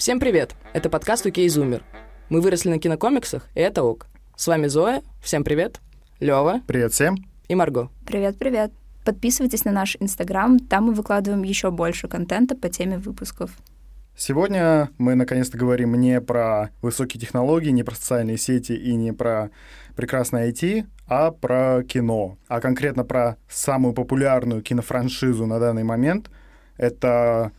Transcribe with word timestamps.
Всем 0.00 0.18
привет! 0.18 0.56
Это 0.72 0.88
подкаст 0.88 1.26
«Окей, 1.26 1.46
Зумер». 1.50 1.84
Мы 2.30 2.40
выросли 2.40 2.70
на 2.70 2.78
кинокомиксах, 2.78 3.46
и 3.54 3.60
это 3.60 3.82
ок. 3.82 4.06
С 4.34 4.46
вами 4.46 4.66
Зоя, 4.66 5.02
всем 5.22 5.44
привет, 5.44 5.78
Лёва 6.20 6.62
Привет 6.66 6.94
всем. 6.94 7.16
и 7.48 7.54
Марго. 7.54 7.90
Привет-привет. 8.06 8.72
Подписывайтесь 9.04 9.66
на 9.66 9.72
наш 9.72 9.98
Инстаграм, 10.00 10.58
там 10.58 10.84
мы 10.84 10.94
выкладываем 10.94 11.42
еще 11.42 11.70
больше 11.70 12.08
контента 12.08 12.56
по 12.56 12.70
теме 12.70 12.96
выпусков. 12.96 13.50
Сегодня 14.16 14.88
мы 14.96 15.16
наконец-то 15.16 15.58
говорим 15.58 15.94
не 15.96 16.18
про 16.22 16.70
высокие 16.80 17.20
технологии, 17.20 17.68
не 17.68 17.82
про 17.82 17.94
социальные 17.94 18.38
сети 18.38 18.72
и 18.72 18.94
не 18.94 19.12
про 19.12 19.50
прекрасное 19.96 20.50
IT, 20.50 20.86
а 21.08 21.30
про 21.30 21.82
кино. 21.82 22.38
А 22.48 22.62
конкретно 22.62 23.04
про 23.04 23.36
самую 23.50 23.92
популярную 23.92 24.62
кинофраншизу 24.62 25.44
на 25.44 25.58
данный 25.58 25.84
момент. 25.84 26.30
Это 26.78 27.52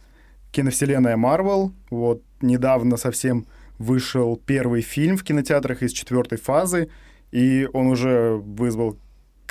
киновселенная 0.52 1.18
Marvel. 1.18 1.72
Вот 1.90 2.22
недавно 2.42 2.98
совсем 2.98 3.46
вышел 3.78 4.40
первый 4.46 4.82
фильм 4.82 5.18
в 5.18 5.24
кинотеатрах 5.24 5.82
из 5.84 5.92
четвертой 5.92 6.38
фазы, 6.38 6.90
и 7.32 7.68
он 7.74 7.88
уже 7.88 8.36
вызвал 8.36 8.98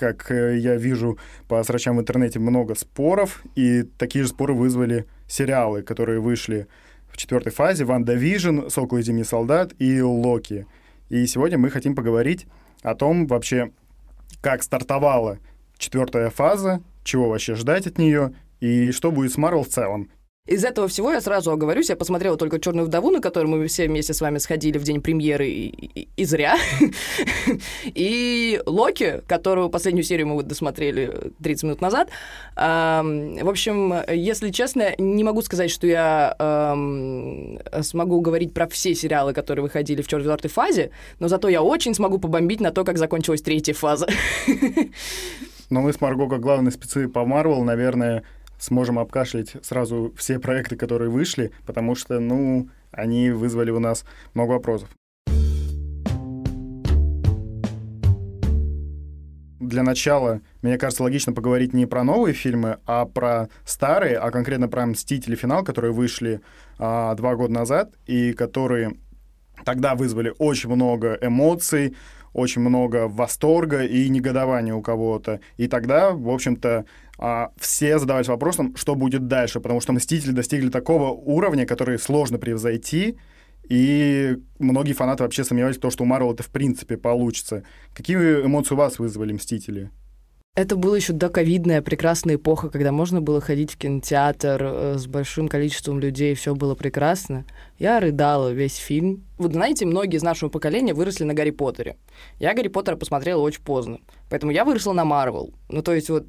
как 0.00 0.30
э, 0.30 0.56
я 0.56 0.76
вижу 0.76 1.18
по 1.46 1.62
срачам 1.62 1.98
в 1.98 2.00
интернете, 2.00 2.38
много 2.38 2.74
споров, 2.74 3.42
и 3.54 3.82
такие 3.82 4.24
же 4.24 4.30
споры 4.30 4.54
вызвали 4.54 5.04
сериалы, 5.28 5.82
которые 5.82 6.20
вышли 6.20 6.68
в 7.12 7.18
четвертой 7.18 7.52
фазе, 7.52 7.84
«WandaVision», 7.84 8.68
«Сокол 8.70 8.98
и 8.98 9.02
Зимний 9.02 9.24
солдат» 9.24 9.74
и 9.78 10.00
«Локи». 10.00 10.66
И 11.10 11.26
сегодня 11.26 11.58
мы 11.58 11.68
хотим 11.68 11.94
поговорить 11.94 12.46
о 12.82 12.94
том 12.94 13.26
вообще, 13.26 13.72
как 14.40 14.62
стартовала 14.62 15.38
четвертая 15.76 16.30
фаза, 16.30 16.80
чего 17.04 17.28
вообще 17.28 17.54
ждать 17.54 17.86
от 17.86 17.98
нее, 17.98 18.32
и 18.60 18.92
что 18.92 19.10
будет 19.10 19.32
с 19.32 19.36
Марвел 19.36 19.64
в 19.64 19.68
целом. 19.68 20.08
Из 20.50 20.64
этого 20.64 20.88
всего 20.88 21.12
я 21.12 21.20
сразу 21.20 21.52
оговорюсь, 21.52 21.90
я 21.90 21.96
посмотрела 21.96 22.36
только 22.36 22.58
«Черную 22.58 22.86
вдову», 22.86 23.12
на 23.12 23.20
которую 23.20 23.50
мы 23.56 23.66
все 23.68 23.86
вместе 23.86 24.12
с 24.12 24.20
вами 24.20 24.38
сходили 24.38 24.78
в 24.78 24.82
день 24.82 25.00
премьеры, 25.00 25.48
и, 25.48 25.68
и- 25.68 26.08
и 26.16 26.24
зря. 26.24 26.56
И 27.94 28.60
«Локи», 28.66 29.22
которую 29.28 29.70
последнюю 29.70 30.02
серию 30.02 30.26
мы 30.26 30.34
вот 30.34 30.48
досмотрели 30.48 31.32
30 31.40 31.62
минут 31.62 31.80
назад. 31.80 32.08
В 32.56 33.48
общем, 33.48 33.94
если 34.12 34.50
честно, 34.50 34.92
не 34.98 35.22
могу 35.22 35.40
сказать, 35.42 35.70
что 35.70 35.86
я 35.86 36.34
смогу 37.82 38.20
говорить 38.20 38.52
про 38.52 38.66
все 38.66 38.94
сериалы, 38.96 39.32
которые 39.32 39.62
выходили 39.62 40.02
в 40.02 40.08
четвертой 40.08 40.50
фазе, 40.50 40.90
но 41.20 41.28
зато 41.28 41.48
я 41.48 41.62
очень 41.62 41.94
смогу 41.94 42.18
побомбить 42.18 42.60
на 42.60 42.72
то, 42.72 42.84
как 42.84 42.98
закончилась 42.98 43.42
третья 43.42 43.72
фаза. 43.74 44.08
Но 45.70 45.80
мы 45.82 45.92
с 45.92 46.00
Марго, 46.00 46.28
как 46.28 46.40
главные 46.40 46.72
спецы 46.72 47.06
по 47.08 47.24
Марвел, 47.24 47.62
наверное, 47.62 48.24
сможем 48.60 48.98
обкашлять 48.98 49.56
сразу 49.62 50.12
все 50.16 50.38
проекты, 50.38 50.76
которые 50.76 51.10
вышли, 51.10 51.50
потому 51.66 51.96
что, 51.96 52.20
ну, 52.20 52.68
они 52.92 53.30
вызвали 53.30 53.70
у 53.70 53.80
нас 53.80 54.04
много 54.34 54.52
вопросов. 54.52 54.88
Для 59.58 59.82
начала, 59.82 60.40
мне 60.62 60.78
кажется, 60.78 61.04
логично 61.04 61.32
поговорить 61.32 61.72
не 61.74 61.86
про 61.86 62.02
новые 62.02 62.34
фильмы, 62.34 62.78
а 62.86 63.04
про 63.04 63.48
старые, 63.64 64.16
а 64.16 64.30
конкретно 64.30 64.68
про 64.68 64.84
«Мстители. 64.86 65.36
Финал», 65.36 65.62
которые 65.62 65.92
вышли 65.92 66.40
а, 66.78 67.14
два 67.14 67.36
года 67.36 67.52
назад 67.52 67.92
и 68.06 68.32
которые 68.32 68.94
тогда 69.64 69.94
вызвали 69.94 70.34
очень 70.38 70.70
много 70.70 71.16
эмоций, 71.20 71.94
очень 72.32 72.62
много 72.62 73.06
восторга 73.08 73.84
и 73.84 74.08
негодования 74.08 74.74
у 74.74 74.82
кого-то. 74.82 75.40
И 75.56 75.68
тогда, 75.68 76.12
в 76.12 76.30
общем-то, 76.30 76.84
все 77.58 77.98
задавались 77.98 78.28
вопросом, 78.28 78.74
что 78.76 78.94
будет 78.94 79.26
дальше, 79.26 79.60
потому 79.60 79.80
что 79.80 79.92
«Мстители» 79.92 80.32
достигли 80.32 80.70
такого 80.70 81.10
уровня, 81.10 81.66
который 81.66 81.98
сложно 81.98 82.38
превзойти, 82.38 83.18
и 83.68 84.36
многие 84.58 84.94
фанаты 84.94 85.22
вообще 85.22 85.44
сомневались 85.44 85.76
в 85.76 85.80
том, 85.80 85.90
что 85.90 86.04
у 86.04 86.06
Марвел 86.06 86.32
это 86.32 86.42
в 86.42 86.48
принципе 86.48 86.96
получится. 86.96 87.62
Какие 87.94 88.16
эмоции 88.44 88.74
у 88.74 88.78
вас 88.78 88.98
вызвали 88.98 89.32
«Мстители»? 89.32 89.90
Это 90.56 90.74
была 90.74 90.96
еще 90.96 91.12
доковидная 91.12 91.80
прекрасная 91.80 92.34
эпоха, 92.34 92.70
когда 92.70 92.90
можно 92.90 93.20
было 93.20 93.40
ходить 93.40 93.70
в 93.70 93.78
кинотеатр 93.78 94.60
э, 94.60 94.98
с 94.98 95.06
большим 95.06 95.46
количеством 95.46 96.00
людей, 96.00 96.34
все 96.34 96.56
было 96.56 96.74
прекрасно. 96.74 97.44
Я 97.78 98.00
рыдала 98.00 98.48
весь 98.48 98.74
фильм. 98.74 99.24
Вот 99.38 99.52
знаете, 99.52 99.86
многие 99.86 100.16
из 100.16 100.24
нашего 100.24 100.48
поколения 100.48 100.92
выросли 100.92 101.22
на 101.22 101.34
Гарри 101.34 101.50
Поттере. 101.50 101.96
Я 102.40 102.52
Гарри 102.52 102.66
Поттера 102.66 102.96
посмотрела 102.96 103.40
очень 103.40 103.62
поздно, 103.62 104.00
поэтому 104.28 104.50
я 104.50 104.64
выросла 104.64 104.92
на 104.92 105.04
Марвел. 105.04 105.54
Ну, 105.68 105.82
то 105.82 105.94
есть 105.94 106.10
вот 106.10 106.26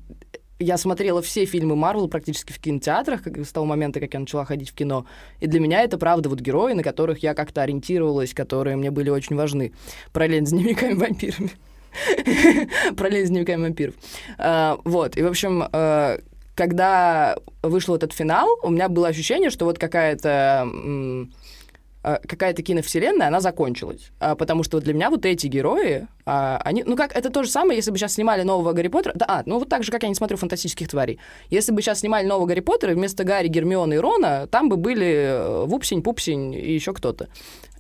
я 0.61 0.77
смотрела 0.77 1.21
все 1.21 1.45
фильмы 1.45 1.75
Марвел 1.75 2.07
практически 2.07 2.51
в 2.53 2.59
кинотеатрах 2.59 3.23
как, 3.23 3.37
с 3.37 3.51
того 3.51 3.65
момента, 3.65 3.99
как 3.99 4.13
я 4.13 4.19
начала 4.19 4.45
ходить 4.45 4.69
в 4.69 4.73
кино. 4.73 5.05
И 5.39 5.47
для 5.47 5.59
меня 5.59 5.81
это, 5.81 5.97
правда, 5.97 6.29
вот 6.29 6.39
герои, 6.39 6.73
на 6.73 6.83
которых 6.83 7.19
я 7.19 7.33
как-то 7.33 7.61
ориентировалась, 7.61 8.33
которые 8.33 8.75
мне 8.75 8.91
были 8.91 9.09
очень 9.09 9.35
важны. 9.35 9.73
Параллельно 10.13 10.47
с 10.47 10.51
дневниками 10.51 10.93
вампирами. 10.93 11.51
Параллельно 12.95 13.27
с 13.27 13.29
дневниками 13.29 13.63
вампиров. 13.63 13.95
А, 14.37 14.79
Вот, 14.85 15.17
и, 15.17 15.23
в 15.23 15.27
общем, 15.27 15.63
э, 15.71 16.19
когда 16.55 17.37
вышел 17.63 17.95
этот 17.95 18.13
финал, 18.13 18.47
у 18.61 18.69
меня 18.69 18.89
было 18.89 19.07
ощущение, 19.07 19.49
что 19.49 19.65
вот 19.65 19.79
какая-то 19.79 20.67
какая-то 22.01 22.63
киновселенная, 22.63 23.27
она 23.27 23.41
закончилась. 23.41 24.11
А, 24.19 24.35
Потому 24.35 24.63
что 24.63 24.79
для 24.79 24.93
меня 24.93 25.09
вот 25.09 25.25
эти 25.25 25.47
герои, 25.47 26.07
а, 26.25 26.59
они, 26.63 26.83
ну 26.83 26.95
как, 26.95 27.15
это 27.15 27.29
то 27.29 27.43
же 27.43 27.49
самое, 27.49 27.77
если 27.77 27.91
бы 27.91 27.97
сейчас 27.97 28.13
снимали 28.13 28.43
нового 28.43 28.73
Гарри 28.73 28.87
Поттера, 28.87 29.13
да, 29.15 29.25
а, 29.27 29.43
ну 29.45 29.59
вот 29.59 29.69
так 29.69 29.83
же, 29.83 29.91
как 29.91 30.03
я 30.03 30.09
не 30.09 30.15
смотрю 30.15 30.37
фантастических 30.37 30.87
тварей. 30.87 31.19
Если 31.49 31.71
бы 31.71 31.81
сейчас 31.81 31.99
снимали 31.99 32.25
нового 32.25 32.47
Гарри 32.47 32.61
Поттера, 32.61 32.93
вместо 32.93 33.23
Гарри, 33.23 33.47
Гермиона 33.47 33.93
и 33.93 33.97
Рона, 33.97 34.47
там 34.47 34.69
бы 34.69 34.77
были 34.77 35.07
э, 35.07 35.65
Вупсень, 35.65 36.01
Пупсень 36.01 36.53
и 36.53 36.73
еще 36.73 36.93
кто-то. 36.93 37.27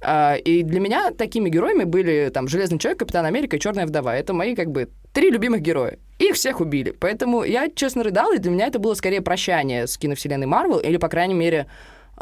А, 0.01 0.35
И 0.35 0.63
для 0.63 0.79
меня 0.79 1.11
такими 1.11 1.49
героями 1.49 1.83
были 1.83 2.29
там 2.33 2.47
Железный 2.47 2.79
человек, 2.79 2.99
Капитан 2.99 3.25
Америка 3.25 3.55
и 3.55 3.59
Черная 3.59 3.85
вдова. 3.85 4.15
Это 4.15 4.33
мои 4.33 4.55
как 4.55 4.71
бы 4.71 4.89
три 5.13 5.29
любимых 5.29 5.61
героя. 5.61 5.99
Их 6.19 6.35
всех 6.35 6.59
убили. 6.59 6.91
Поэтому 6.91 7.43
я, 7.43 7.69
честно, 7.69 8.03
рыдала, 8.03 8.35
и 8.35 8.39
для 8.39 8.51
меня 8.51 8.67
это 8.67 8.79
было 8.79 8.93
скорее 8.93 9.21
прощание 9.21 9.87
с 9.87 9.97
киновселенной 9.97 10.47
Марвел, 10.47 10.79
или, 10.79 10.97
по 10.97 11.07
крайней 11.09 11.33
мере, 11.33 11.67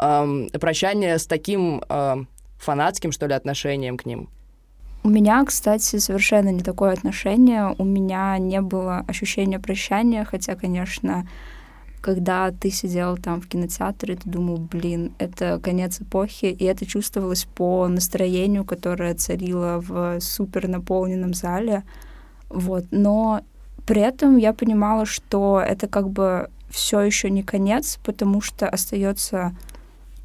эм, 0.00 0.48
прощание 0.60 1.18
с 1.18 1.26
таким 1.26 1.82
эм, 1.88 2.28
фанатским, 2.58 3.12
что 3.12 3.26
ли, 3.26 3.34
отношением 3.34 3.96
к 3.96 4.06
ним. 4.06 4.28
У 5.02 5.08
меня, 5.08 5.44
кстати, 5.44 5.98
совершенно 5.98 6.50
не 6.50 6.60
такое 6.60 6.92
отношение. 6.92 7.74
У 7.78 7.84
меня 7.84 8.36
не 8.38 8.60
было 8.60 9.04
ощущения 9.08 9.58
прощания, 9.58 10.24
хотя, 10.24 10.56
конечно, 10.56 11.26
когда 12.02 12.50
ты 12.50 12.70
сидел 12.70 13.16
там 13.16 13.40
в 13.40 13.48
кинотеатре, 13.48 14.16
ты 14.16 14.28
думал, 14.28 14.58
блин, 14.58 15.12
это 15.18 15.58
конец 15.62 16.00
эпохи, 16.00 16.46
и 16.46 16.64
это 16.64 16.84
чувствовалось 16.84 17.46
по 17.54 17.88
настроению, 17.88 18.64
которое 18.64 19.14
царило 19.14 19.80
в 19.80 20.20
супер 20.20 20.68
наполненном 20.68 21.32
зале. 21.32 21.82
Вот. 22.50 22.84
Но 22.90 23.40
при 23.86 24.02
этом 24.02 24.36
я 24.36 24.52
понимала, 24.52 25.06
что 25.06 25.62
это 25.66 25.88
как 25.88 26.10
бы 26.10 26.50
все 26.70 27.00
еще 27.00 27.30
не 27.30 27.42
конец, 27.42 27.98
потому 28.04 28.40
что 28.40 28.68
остается 28.68 29.56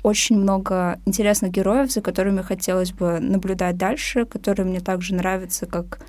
очень 0.06 0.38
много 0.38 1.00
интересных 1.08 1.52
героев, 1.52 1.92
за 1.92 2.00
которыми 2.00 2.44
хотелось 2.44 2.92
бы 2.92 3.20
наблюдать 3.20 3.76
дальше, 3.76 4.26
которые 4.26 4.68
мне 4.68 4.80
также 4.80 5.16
нравятся, 5.16 5.66
как 5.66 6.00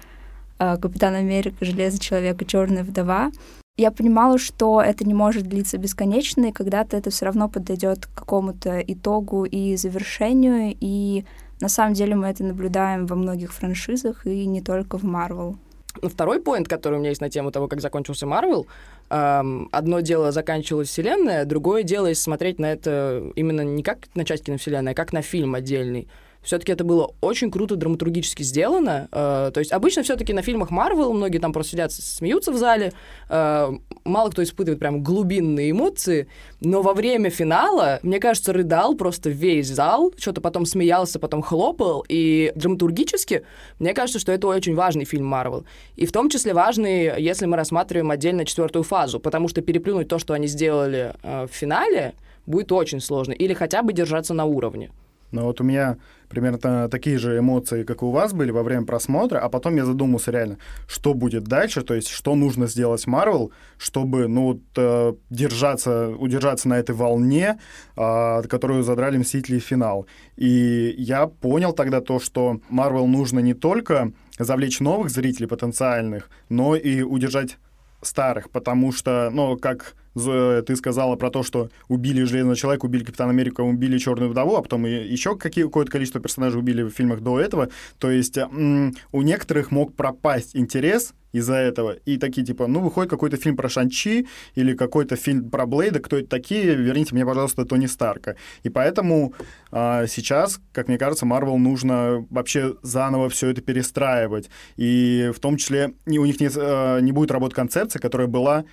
э, 0.58 0.76
Капитан 0.76 1.14
Америка, 1.14 1.56
Железный 1.64 1.98
человек 1.98 2.42
и 2.42 2.46
Черная 2.46 2.84
вдова. 2.84 3.30
Я 3.78 3.90
понимала, 3.90 4.38
что 4.38 4.82
это 4.82 5.06
не 5.06 5.14
может 5.14 5.44
длиться 5.44 5.78
бесконечно, 5.78 6.44
и 6.44 6.52
когда-то 6.52 6.94
это 6.98 7.08
все 7.08 7.24
равно 7.24 7.48
подойдет 7.48 8.04
к 8.04 8.14
какому-то 8.14 8.80
итогу 8.80 9.46
и 9.46 9.76
завершению, 9.76 10.76
и 10.78 11.24
на 11.62 11.70
самом 11.70 11.94
деле 11.94 12.16
мы 12.16 12.26
это 12.26 12.44
наблюдаем 12.44 13.06
во 13.06 13.16
многих 13.16 13.54
франшизах, 13.54 14.26
и 14.26 14.46
не 14.46 14.60
только 14.60 14.98
в 14.98 15.04
Марвел. 15.04 15.56
Ну, 16.02 16.08
Второй 16.10 16.40
поинт, 16.40 16.68
который 16.68 16.96
у 16.96 16.98
меня 16.98 17.08
есть 17.10 17.22
на 17.22 17.30
тему 17.30 17.50
того, 17.50 17.66
как 17.66 17.80
закончился 17.80 18.26
Марвел, 18.26 18.66
эм, 19.10 19.68
одно 19.72 20.00
дело 20.00 20.32
заканчивалась 20.32 20.88
вселенная, 20.88 21.44
другое 21.44 21.82
дело, 21.82 22.12
смотреть 22.14 22.58
на 22.58 22.72
это 22.72 23.32
именно 23.34 23.62
не 23.62 23.82
как 23.82 24.08
на 24.14 24.24
часть 24.24 24.44
киновселенной, 24.44 24.92
а 24.92 24.94
как 24.94 25.12
на 25.12 25.22
фильм 25.22 25.54
отдельный. 25.54 26.08
Все-таки 26.46 26.70
это 26.70 26.84
было 26.84 27.12
очень 27.20 27.50
круто 27.50 27.74
драматургически 27.74 28.44
сделано. 28.44 29.08
Э, 29.10 29.50
то 29.52 29.58
есть 29.58 29.72
обычно 29.72 30.04
все-таки 30.04 30.32
на 30.32 30.42
фильмах 30.42 30.70
Марвел 30.70 31.12
многие 31.12 31.38
там 31.38 31.52
просто 31.52 31.72
сидят, 31.72 31.92
смеются 31.92 32.52
в 32.52 32.56
зале, 32.56 32.92
э, 33.28 33.72
мало 34.04 34.30
кто 34.30 34.44
испытывает 34.44 34.78
прям 34.78 35.02
глубинные 35.02 35.72
эмоции, 35.72 36.28
но 36.60 36.82
во 36.82 36.94
время 36.94 37.30
финала, 37.30 37.98
мне 38.04 38.20
кажется, 38.20 38.52
рыдал 38.52 38.94
просто 38.94 39.28
весь 39.28 39.66
зал, 39.66 40.12
что-то 40.16 40.40
потом 40.40 40.66
смеялся, 40.66 41.18
потом 41.18 41.42
хлопал, 41.42 42.04
и 42.08 42.52
драматургически, 42.54 43.42
мне 43.80 43.92
кажется, 43.92 44.20
что 44.20 44.30
это 44.30 44.46
очень 44.46 44.76
важный 44.76 45.04
фильм 45.04 45.26
Марвел. 45.26 45.66
И 45.96 46.06
в 46.06 46.12
том 46.12 46.30
числе 46.30 46.54
важный, 46.54 47.20
если 47.20 47.46
мы 47.46 47.56
рассматриваем 47.56 48.12
отдельно 48.12 48.44
четвертую 48.44 48.84
фазу, 48.84 49.18
потому 49.18 49.48
что 49.48 49.62
переплюнуть 49.62 50.06
то, 50.06 50.20
что 50.20 50.32
они 50.32 50.46
сделали 50.46 51.12
э, 51.24 51.48
в 51.50 51.52
финале, 51.52 52.14
будет 52.46 52.70
очень 52.70 53.00
сложно, 53.00 53.32
или 53.32 53.52
хотя 53.52 53.82
бы 53.82 53.92
держаться 53.92 54.32
на 54.32 54.44
уровне. 54.44 54.92
Но 55.36 55.44
вот 55.44 55.60
у 55.60 55.64
меня 55.64 55.98
примерно 56.28 56.88
такие 56.88 57.18
же 57.18 57.38
эмоции, 57.38 57.84
как 57.84 58.00
и 58.00 58.04
у 58.06 58.10
вас 58.10 58.32
были 58.32 58.50
во 58.50 58.62
время 58.62 58.86
просмотра, 58.86 59.38
а 59.38 59.48
потом 59.50 59.76
я 59.76 59.84
задумался 59.84 60.30
реально, 60.30 60.56
что 60.88 61.12
будет 61.12 61.44
дальше, 61.44 61.82
то 61.82 61.94
есть 61.94 62.08
что 62.08 62.34
нужно 62.34 62.66
сделать 62.66 63.06
Marvel, 63.06 63.50
чтобы, 63.78 64.28
ну, 64.28 64.42
вот, 64.44 64.60
э, 64.76 65.12
держаться, 65.28 66.08
удержаться 66.08 66.68
на 66.68 66.78
этой 66.78 66.94
волне, 66.94 67.58
э, 67.96 68.42
которую 68.48 68.82
задрали 68.82 69.18
Мстители 69.18 69.58
в 69.58 69.64
финал. 69.64 70.06
И 70.36 70.94
я 70.96 71.26
понял 71.26 71.74
тогда 71.74 72.00
то, 72.00 72.18
что 72.18 72.60
Marvel 72.70 73.06
нужно 73.06 73.40
не 73.40 73.54
только 73.54 74.12
завлечь 74.38 74.80
новых 74.80 75.10
зрителей 75.10 75.46
потенциальных, 75.46 76.30
но 76.48 76.76
и 76.76 77.02
удержать 77.02 77.58
старых, 78.02 78.48
потому 78.50 78.90
что, 78.90 79.28
ну, 79.30 79.58
как 79.58 79.94
ты 80.16 80.76
сказала 80.76 81.16
про 81.16 81.30
то, 81.30 81.42
что 81.42 81.70
убили 81.88 82.22
Железного 82.22 82.56
Человека, 82.56 82.86
убили 82.86 83.04
Капитана 83.04 83.30
Америка, 83.30 83.60
убили 83.60 83.98
Черную 83.98 84.30
Вдову, 84.30 84.56
а 84.56 84.62
потом 84.62 84.86
еще 84.86 85.36
какое-то 85.36 85.90
количество 85.90 86.20
персонажей 86.20 86.58
убили 86.58 86.82
в 86.82 86.90
фильмах 86.90 87.20
до 87.20 87.38
этого. 87.38 87.68
То 87.98 88.10
есть 88.10 88.38
у 88.38 89.22
некоторых 89.22 89.70
мог 89.70 89.94
пропасть 89.94 90.56
интерес 90.56 91.12
из-за 91.36 91.54
этого. 91.54 91.96
И 92.06 92.16
такие, 92.18 92.46
типа, 92.46 92.66
ну, 92.66 92.80
выходит 92.80 93.10
какой-то 93.10 93.36
фильм 93.36 93.56
про 93.56 93.68
Шанчи 93.68 94.26
или 94.54 94.74
какой-то 94.74 95.16
фильм 95.16 95.50
про 95.50 95.66
Блейда, 95.66 96.00
кто 96.00 96.16
это 96.16 96.28
такие, 96.28 96.74
верните 96.74 97.14
мне, 97.14 97.26
пожалуйста, 97.26 97.64
Тони 97.64 97.86
Старка. 97.86 98.36
И 98.62 98.68
поэтому 98.68 99.34
а, 99.70 100.06
сейчас, 100.06 100.60
как 100.72 100.88
мне 100.88 100.98
кажется, 100.98 101.26
Марвел 101.26 101.58
нужно 101.58 102.26
вообще 102.30 102.74
заново 102.82 103.28
все 103.28 103.50
это 103.50 103.60
перестраивать. 103.60 104.48
И 104.76 105.30
в 105.34 105.40
том 105.40 105.56
числе 105.56 105.92
у 106.06 106.24
них 106.24 106.40
не, 106.40 106.48
а, 106.56 107.00
не 107.00 107.12
будет 107.12 107.30
работать 107.30 107.56
концепция, 107.56 108.00
которая 108.00 108.28
была 108.28 108.64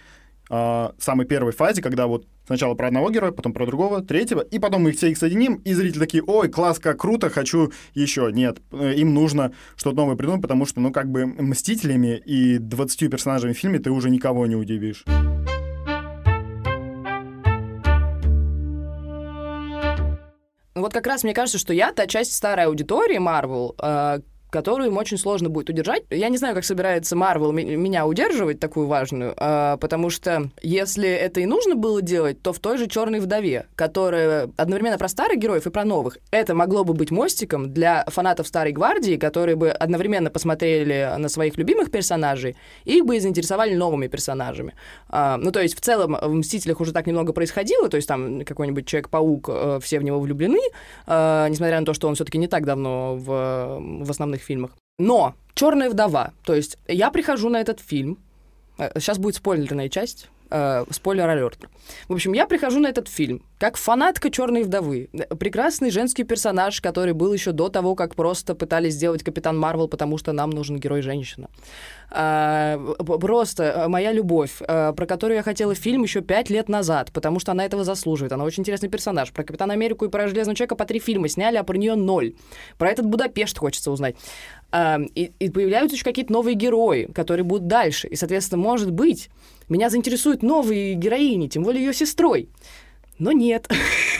э, 0.50 0.90
самой 0.98 1.26
первой 1.26 1.52
фазе, 1.52 1.82
когда 1.82 2.08
вот 2.08 2.28
сначала 2.46 2.76
про 2.76 2.88
одного 2.88 3.10
героя, 3.10 3.32
потом 3.32 3.54
про 3.54 3.66
другого, 3.66 4.02
третьего, 4.02 4.42
и 4.42 4.60
потом 4.60 4.84
мы 4.84 4.90
их 4.92 4.98
все 4.98 5.10
их 5.10 5.18
соединим, 5.18 5.56
и 5.56 5.74
зрители 5.74 6.00
такие, 6.00 6.24
ой, 6.24 6.50
класс, 6.50 6.80
как 6.80 7.00
круто, 7.00 7.30
хочу 7.30 7.72
еще. 7.94 8.32
Нет, 8.32 8.60
э, 8.72 8.94
им 8.96 9.14
нужно 9.14 9.54
что-то 9.76 9.98
новое 9.98 10.16
придумать, 10.16 10.42
потому 10.42 10.66
что, 10.66 10.80
ну, 10.82 10.92
как 10.92 11.10
бы 11.10 11.26
Мстителями 11.26 12.22
и 12.26 12.58
20 12.58 13.10
персонажами 13.10 13.54
в 13.54 13.58
фильме 13.58 13.80
ты 13.80 13.92
уже 13.92 14.10
никого 14.10 14.46
не 14.46 14.56
удивишь. 14.56 15.06
Вот 20.76 20.92
как 20.92 21.08
раз 21.08 21.24
мне 21.24 21.34
кажется, 21.34 21.60
что 21.60 21.72
я 21.72 21.94
та 21.94 22.08
часть 22.08 22.34
старой 22.34 22.66
аудитории 22.66 23.18
Marvel, 23.18 23.76
э, 23.82 24.22
которую 24.54 24.92
им 24.92 24.98
очень 24.98 25.18
сложно 25.18 25.50
будет 25.50 25.72
удержать. 25.72 26.04
Я 26.12 26.30
не 26.30 26.38
знаю, 26.38 26.54
как 26.54 26.64
собирается 26.64 27.16
Марвел 27.16 27.52
меня 27.52 28.06
удерживать, 28.06 28.60
такую 28.60 28.86
важную, 28.86 29.34
а, 29.36 29.78
потому 29.78 30.12
что 30.12 30.52
если 30.62 31.10
это 31.10 31.40
и 31.40 31.48
нужно 31.48 31.76
было 31.76 32.04
делать, 32.04 32.40
то 32.42 32.54
в 32.54 32.60
той 32.60 32.78
же 32.78 32.88
«Черной 32.88 33.20
вдове», 33.20 33.66
которая 33.76 34.50
одновременно 34.56 35.00
про 35.00 35.08
старых 35.08 35.40
героев 35.40 35.66
и 35.66 35.72
про 35.72 35.84
новых, 35.84 36.20
это 36.30 36.54
могло 36.54 36.84
бы 36.84 36.94
быть 36.94 37.10
мостиком 37.10 37.74
для 37.74 38.06
фанатов 38.08 38.48
Старой 38.48 38.74
Гвардии, 38.74 39.16
которые 39.18 39.56
бы 39.56 39.72
одновременно 39.72 40.30
посмотрели 40.30 41.16
на 41.18 41.30
своих 41.30 41.58
любимых 41.58 41.90
персонажей 41.90 42.56
и 42.86 43.02
бы 43.02 43.20
заинтересовали 43.20 43.74
новыми 43.74 44.06
персонажами. 44.06 44.76
А, 45.10 45.38
ну, 45.38 45.52
то 45.52 45.62
есть 45.62 45.76
в 45.76 45.82
целом 45.82 46.16
в 46.22 46.32
«Мстителях» 46.32 46.80
уже 46.80 46.94
так 46.94 47.08
немного 47.08 47.34
происходило, 47.34 47.90
то 47.90 47.98
есть 47.98 48.08
там 48.08 48.46
какой-нибудь 48.46 48.86
Человек-паук, 48.86 49.50
э, 49.50 49.80
все 49.82 49.98
в 49.98 50.04
него 50.04 50.20
влюблены, 50.20 50.60
а, 51.08 51.48
несмотря 51.48 51.80
на 51.80 51.88
то, 51.88 51.96
что 51.96 52.08
он 52.08 52.14
все-таки 52.14 52.38
не 52.38 52.48
так 52.48 52.66
давно 52.66 53.16
в, 53.16 53.82
в 54.04 54.12
основных 54.12 54.43
фильмах. 54.44 54.72
Но 55.00 55.36
Черная 55.56 55.90
вдова. 55.90 56.34
То 56.44 56.56
есть 56.56 56.78
я 56.88 57.12
прихожу 57.12 57.50
на 57.50 57.62
этот 57.62 57.80
фильм. 57.80 58.18
Сейчас 58.96 59.18
э, 59.18 59.22
будет 59.22 59.36
спойлерная 59.36 59.90
часть. 59.90 60.30
Э, 60.56 60.86
спойлер 60.92 61.28
алерт. 61.28 61.58
В 62.08 62.14
общем, 62.14 62.34
я 62.34 62.46
прихожу 62.46 62.80
на 62.80 62.88
этот 62.88 63.08
фильм 63.08 63.42
как 63.58 63.76
фанатка 63.76 64.30
Черной 64.30 64.64
вдовы. 64.64 65.10
Прекрасный 65.40 65.90
женский 65.90 66.24
персонаж, 66.24 66.80
который 66.80 67.14
был 67.14 67.34
еще 67.34 67.54
до 67.54 67.70
того, 67.70 67.96
как 67.96 68.14
просто 68.14 68.54
пытались 68.54 68.94
сделать 68.94 69.24
Капитан 69.24 69.58
Марвел, 69.58 69.88
потому 69.88 70.20
что 70.20 70.32
нам 70.32 70.52
нужен 70.52 70.78
герой-женщина. 70.78 71.50
А, 72.12 72.78
просто 72.98 73.64
э, 73.64 73.88
моя 73.88 74.12
любовь, 74.12 74.62
а, 74.68 74.94
про 74.94 75.08
которую 75.08 75.38
я 75.38 75.44
хотела 75.44 75.74
фильм 75.74 76.04
еще 76.04 76.22
пять 76.22 76.52
лет 76.52 76.70
назад, 76.70 77.12
потому 77.14 77.40
что 77.40 77.54
она 77.54 77.66
этого 77.66 77.84
заслуживает. 77.84 78.34
Она 78.34 78.44
очень 78.44 78.62
интересный 78.62 78.90
персонаж. 78.90 79.32
Про 79.32 79.44
Капитана 79.44 79.74
Америку 79.74 80.06
и 80.06 80.10
про 80.10 80.28
Железного 80.28 80.56
Человека 80.56 80.76
по 80.76 80.86
три 80.86 81.00
фильма 81.00 81.30
сняли, 81.30 81.58
а 81.58 81.64
про 81.64 81.78
нее 81.78 81.96
ноль. 81.96 82.36
Про 82.78 82.92
этот 82.92 83.08
Будапешт 83.08 83.58
хочется 83.58 83.90
узнать. 83.90 84.16
А, 84.72 85.00
и, 85.16 85.32
и 85.40 85.50
появляются 85.50 85.96
еще 85.96 86.04
какие-то 86.04 86.34
новые 86.34 86.54
герои, 86.54 87.06
которые 87.06 87.44
будут 87.44 87.68
дальше. 87.68 88.08
И, 88.08 88.16
соответственно, 88.16 88.62
может 88.62 88.92
быть, 88.92 89.30
меня 89.74 89.90
заинтересуют 89.90 90.44
новые 90.44 90.94
героини, 90.94 91.48
тем 91.48 91.64
более 91.64 91.84
ее 91.84 91.94
сестрой. 91.94 92.50
Но 93.20 93.32
нет. 93.32 93.68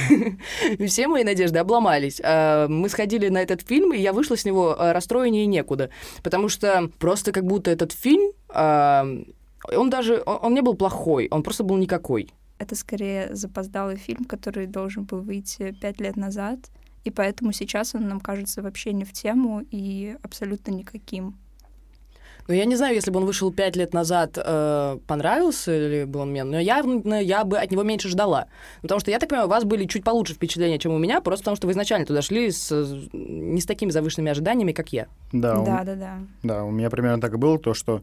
Все 0.88 1.08
мои 1.08 1.24
надежды 1.24 1.60
обломались. 1.60 2.20
А, 2.24 2.68
мы 2.68 2.90
сходили 2.90 3.30
на 3.30 3.42
этот 3.42 3.62
фильм, 3.62 3.94
и 3.94 4.00
я 4.00 4.14
вышла 4.14 4.36
с 4.36 4.46
него 4.46 4.76
а, 4.78 4.94
расстроеннее 4.94 5.46
некуда. 5.46 5.90
Потому 6.24 6.50
что 6.50 6.90
просто 7.00 7.32
как 7.32 7.46
будто 7.46 7.70
этот 7.72 7.92
фильм, 7.92 8.32
а, 8.50 9.06
он 9.76 9.90
даже, 9.90 10.24
он 10.26 10.54
не 10.54 10.62
был 10.62 10.74
плохой, 10.74 11.28
он 11.32 11.44
просто 11.44 11.64
был 11.64 11.78
никакой. 11.78 12.30
Это 12.58 12.76
скорее 12.76 13.36
запоздалый 13.36 13.98
фильм, 13.98 14.26
который 14.26 14.68
должен 14.68 15.04
был 15.04 15.22
выйти 15.22 15.76
пять 15.80 16.00
лет 16.00 16.16
назад, 16.16 16.60
и 17.04 17.12
поэтому 17.12 17.52
сейчас 17.52 17.96
он 17.96 18.08
нам 18.08 18.20
кажется 18.20 18.62
вообще 18.62 18.94
не 18.94 19.06
в 19.06 19.12
тему 19.12 19.64
и 19.70 20.16
абсолютно 20.24 20.72
никаким. 20.72 21.38
Ну, 22.48 22.54
я 22.54 22.66
не 22.66 22.76
знаю, 22.76 22.96
если 22.96 23.12
бы 23.12 23.20
он 23.20 23.26
вышел 23.26 23.52
пять 23.52 23.76
лет 23.76 23.94
назад, 23.94 24.38
э, 24.38 24.98
понравился 25.08 25.72
ли 25.78 26.06
бы 26.06 26.20
он 26.20 26.32
мне, 26.32 26.44
но 26.44 26.60
явно 26.60 27.22
я 27.22 27.44
бы 27.46 27.58
от 27.58 27.72
него 27.72 27.84
меньше 27.84 28.10
ждала. 28.10 28.48
Потому 28.82 29.00
что, 29.00 29.12
я 29.12 29.20
так 29.20 29.30
понимаю, 29.30 29.48
у 29.48 29.52
вас 29.52 29.64
были 29.64 29.86
чуть 29.86 30.04
получше 30.04 30.34
впечатления, 30.34 30.80
чем 30.80 30.94
у 30.94 30.98
меня, 30.98 31.22
просто 31.22 31.44
потому 31.44 31.56
что 31.56 31.68
вы 31.68 31.74
изначально 31.74 32.06
туда 32.06 32.22
шли 32.22 32.52
с, 32.52 32.72
не 33.14 33.62
с 33.62 33.66
такими 33.66 33.92
завышенными 33.92 34.32
ожиданиями, 34.32 34.74
как 34.74 34.92
я. 34.92 35.08
Да, 35.32 35.56
да, 35.56 35.62
у, 35.62 35.66
да, 35.66 35.96
да. 35.96 36.18
Да, 36.44 36.64
у 36.64 36.72
меня 36.72 36.90
примерно 36.90 37.22
так 37.22 37.34
и 37.34 37.38
было, 37.38 37.58
то, 37.58 37.74
что 37.74 38.02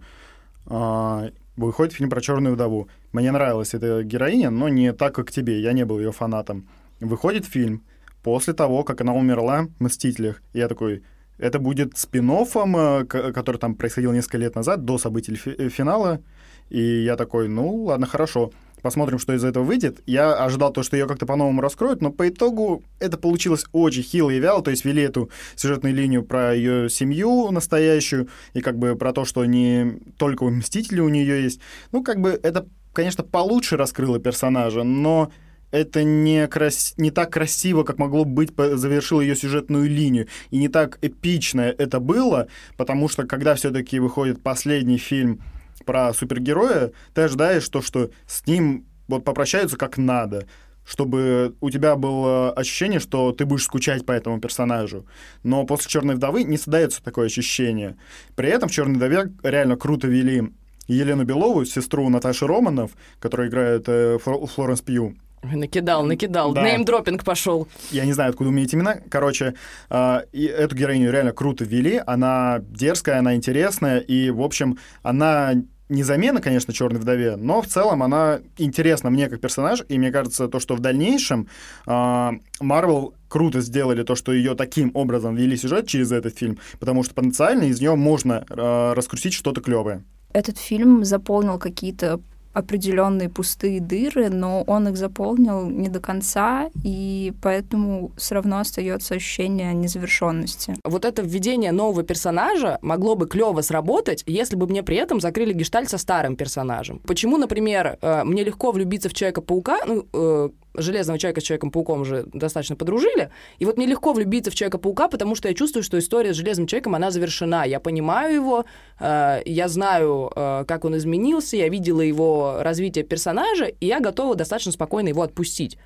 э, 0.67 1.31
выходит 1.57 1.93
фильм 1.93 2.11
про 2.11 2.21
черную 2.21 2.55
вдову. 2.55 2.89
Мне 3.13 3.33
нравилась 3.33 3.75
эта 3.75 4.03
героиня, 4.03 4.51
но 4.51 4.69
не 4.69 4.93
так, 4.93 5.15
как 5.15 5.31
тебе. 5.31 5.61
Я 5.61 5.73
не 5.73 5.85
был 5.85 5.99
ее 5.99 6.13
фанатом. 6.13 6.69
Выходит 7.01 7.45
фильм 7.45 7.83
после 8.23 8.55
того, 8.55 8.85
как 8.85 9.01
она 9.01 9.15
умерла 9.15 9.67
в 9.79 9.85
«Мстителях». 9.85 10.43
И 10.53 10.59
я 10.59 10.69
такой, 10.69 11.03
это 11.41 11.59
будет 11.59 11.97
спин 11.97 12.31
э, 12.31 13.05
который 13.05 13.57
там 13.57 13.75
происходил 13.75 14.13
несколько 14.13 14.39
лет 14.39 14.55
назад, 14.55 14.85
до 14.85 14.99
событий 14.99 15.39
э, 15.45 15.69
финала. 15.69 16.21
И 16.69 17.03
я 17.03 17.17
такой, 17.17 17.49
ну, 17.49 17.85
ладно, 17.85 18.07
хорошо. 18.07 18.53
Посмотрим, 18.83 19.19
что 19.19 19.35
из 19.35 19.45
этого 19.45 19.65
выйдет. 19.65 20.01
Я 20.07 20.35
ожидал 20.35 20.73
то, 20.73 20.83
что 20.83 20.97
ее 20.97 21.07
как-то 21.07 21.27
по-новому 21.27 21.61
раскроют, 21.61 22.01
но 22.01 22.11
по 22.11 22.29
итогу 22.29 22.83
это 22.99 23.19
получилось 23.19 23.67
очень 23.73 24.03
хило 24.03 24.31
и 24.31 24.39
вяло. 24.39 24.63
То 24.63 24.71
есть 24.71 24.85
вели 24.85 25.03
эту 25.03 25.31
сюжетную 25.57 25.95
линию 25.95 26.23
про 26.23 26.55
ее 26.55 26.89
семью 26.89 27.51
настоящую 27.51 28.29
и 28.55 28.61
как 28.61 28.79
бы 28.79 28.97
про 28.97 29.13
то, 29.13 29.25
что 29.25 29.45
не 29.45 30.01
только 30.17 30.45
Мстители 30.45 31.01
у 31.01 31.09
нее 31.09 31.43
есть. 31.43 31.61
Ну, 31.93 32.03
как 32.03 32.21
бы 32.21 32.41
это, 32.43 32.67
конечно, 32.93 33.23
получше 33.23 33.77
раскрыло 33.77 34.19
персонажа, 34.19 34.83
но 34.83 35.31
это 35.71 36.03
не, 36.05 36.47
крас... 36.49 36.95
не 36.97 37.11
так 37.11 37.33
красиво, 37.33 37.85
как 37.85 37.99
могло 37.99 38.25
быть, 38.25 38.53
завершило 38.57 39.21
ее 39.21 39.37
сюжетную 39.37 39.89
линию. 39.89 40.27
И 40.51 40.59
не 40.59 40.69
так 40.69 40.99
эпично 41.03 41.63
это 41.63 42.01
было, 42.01 42.49
потому 42.77 43.09
что 43.09 43.25
когда 43.27 43.55
все-таки 43.55 43.99
выходит 44.01 44.43
последний 44.43 44.99
фильм 44.99 45.43
про 45.85 46.13
супергероя, 46.13 46.93
ты 47.15 47.23
ожидаешь 47.23 47.69
то, 47.69 47.83
что 47.83 48.11
с 48.27 48.47
ним 48.47 48.87
вот 49.09 49.25
попрощаются 49.25 49.77
как 49.77 49.99
надо 49.99 50.47
чтобы 50.83 51.55
у 51.61 51.71
тебя 51.71 51.95
было 51.95 52.51
ощущение, 52.53 52.99
что 52.99 53.31
ты 53.31 53.45
будешь 53.45 53.65
скучать 53.65 54.05
по 54.05 54.11
этому 54.11 54.41
персонажу. 54.41 55.07
Но 55.45 55.65
после 55.65 55.89
Черной 55.89 56.17
вдовы 56.17 56.43
не 56.43 56.57
создается 56.57 57.01
такое 57.03 57.27
ощущение. 57.27 57.97
При 58.35 58.49
этом 58.49 58.69
в 58.69 58.73
Черной 58.73 58.97
вдове 58.97 59.31
реально 59.45 59.77
круто 59.77 60.09
вели 60.09 60.51
Елену 60.89 61.25
Белову, 61.25 61.65
сестру 61.65 62.09
Наташи 62.09 62.47
Романов, 62.47 62.93
которая 63.21 63.49
играет 63.49 63.85
э, 63.87 64.19
Флоренс 64.19 64.81
Пью. 64.81 65.15
Накидал, 65.43 66.05
накидал. 66.05 66.53
Да. 66.53 66.63
Неймдропинг 66.63 67.25
пошел. 67.25 67.67
Я 67.91 68.05
не 68.05 68.13
знаю, 68.13 68.31
откуда 68.31 68.51
у 68.51 68.53
меня 68.53 68.65
эти 68.65 68.75
имена. 68.75 68.99
Короче, 69.09 69.55
э, 69.89 70.21
и 70.33 70.45
эту 70.45 70.77
героиню 70.77 71.11
реально 71.11 71.33
круто 71.33 71.65
ввели. 71.65 72.03
Она 72.07 72.61
дерзкая, 72.61 73.19
она 73.19 73.35
интересная. 73.35 74.01
И, 74.01 74.31
в 74.31 74.43
общем, 74.43 74.79
она 75.03 75.55
не 75.91 76.03
замена, 76.05 76.41
конечно, 76.41 76.73
черной 76.73 77.01
вдове, 77.01 77.37
но 77.37 77.61
в 77.61 77.67
целом 77.67 78.03
она 78.03 78.41
интересна 78.57 79.11
мне 79.11 79.29
как 79.29 79.41
персонаж, 79.41 79.83
и 79.89 79.99
мне 79.99 80.13
кажется, 80.13 80.47
то, 80.47 80.61
что 80.61 80.77
в 80.77 80.81
дальнейшем 80.81 81.49
Марвел 81.85 83.15
э, 83.15 83.19
круто 83.29 83.61
сделали 83.61 84.05
то, 84.05 84.15
что 84.15 84.33
ее 84.33 84.55
таким 84.55 84.93
образом 84.95 85.35
вели 85.35 85.57
сюжет 85.57 85.89
через 85.89 86.13
этот 86.13 86.39
фильм, 86.39 86.59
потому 86.79 87.03
что 87.03 87.15
потенциально 87.15 87.65
из 87.65 87.81
нее 87.81 87.97
можно 87.97 88.45
э, 88.49 88.93
раскрутить 88.95 89.35
что-то 89.35 89.61
клевое. 89.61 90.05
Этот 90.33 90.59
фильм 90.59 91.05
заполнил 91.05 91.59
какие-то 91.59 92.21
определенные 92.53 93.29
пустые 93.29 93.81
дыры, 93.81 94.29
но 94.29 94.63
он 94.63 94.89
их 94.89 94.97
заполнил 94.97 95.69
не 95.69 95.89
до 95.89 96.01
конца, 96.01 96.69
и 96.83 97.33
поэтому 97.43 98.11
все 98.17 98.35
равно 98.35 98.59
остается 98.59 99.15
ощущение 99.15 99.73
незавершенности. 99.75 100.77
Вот 100.85 101.05
это 101.05 101.23
введение 101.23 101.73
нового 101.73 102.03
персонажа 102.03 102.79
могло 102.83 103.15
бы 103.15 103.29
клево 103.29 103.61
сработать, 103.61 104.25
если 104.27 104.57
бы 104.57 104.67
мне 104.67 104.83
при 104.83 104.97
этом 104.97 105.21
закрыли 105.21 105.53
гештальт 105.53 105.91
со 105.91 105.99
старым 105.99 106.37
персонажем. 106.37 107.01
Почему, 107.07 107.37
например, 107.37 107.99
э, 108.01 108.25
мне 108.25 108.45
легко 108.45 108.73
влюбиться 108.73 109.09
в 109.09 109.15
Человека-паука, 109.15 109.79
ну, 109.87 110.07
э, 110.13 110.49
Железного 110.75 111.19
Человека 111.19 111.41
с 111.41 111.45
Человеком-пауком 111.45 112.03
уже 112.03 112.25
достаточно 112.33 112.77
подружили, 112.77 113.31
и 113.59 113.65
вот 113.65 113.77
мне 113.77 113.87
легко 113.87 114.13
влюбиться 114.13 114.51
в 114.51 114.55
Человека-паука, 114.55 115.09
потому 115.09 115.35
что 115.35 115.49
я 115.49 115.55
чувствую, 115.55 115.83
что 115.83 115.99
история 115.99 116.33
с 116.33 116.37
Железным 116.37 116.67
Человеком, 116.67 116.95
она 116.95 117.11
завершена. 117.11 117.65
Я 117.65 117.81
понимаю 117.81 118.35
его, 118.35 118.65
э, 118.99 119.43
я 119.45 119.69
знаю, 119.69 120.31
э, 120.35 120.65
как 120.67 120.85
он 120.85 120.97
изменился, 120.97 121.57
я 121.57 121.69
видела 121.69 122.01
его 122.01 122.59
развитие 122.61 123.05
персонажа, 123.05 123.67
и 123.67 123.87
я 123.87 124.01
готова 124.01 124.35
достаточно 124.35 124.73
спокойно 124.73 125.09
его 125.09 125.23
отпустить. 125.23 125.79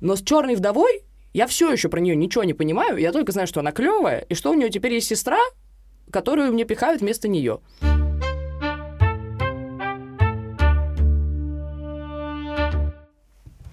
Но 0.00 0.16
с 0.16 0.22
Черной 0.22 0.54
вдовой 0.54 1.02
я 1.32 1.46
все 1.46 1.72
еще 1.72 1.88
про 1.88 2.00
нее 2.00 2.16
ничего 2.16 2.44
не 2.44 2.54
понимаю, 2.54 2.98
я 2.98 3.12
только 3.12 3.32
знаю, 3.32 3.48
что 3.48 3.60
она 3.60 3.72
клевая, 3.72 4.26
и 4.28 4.34
что 4.34 4.50
у 4.50 4.54
нее 4.54 4.70
теперь 4.70 4.94
есть 4.94 5.08
сестра, 5.08 5.38
которую 6.10 6.52
мне 6.52 6.64
пихают 6.64 7.00
вместо 7.00 7.28
нее. 7.28 7.60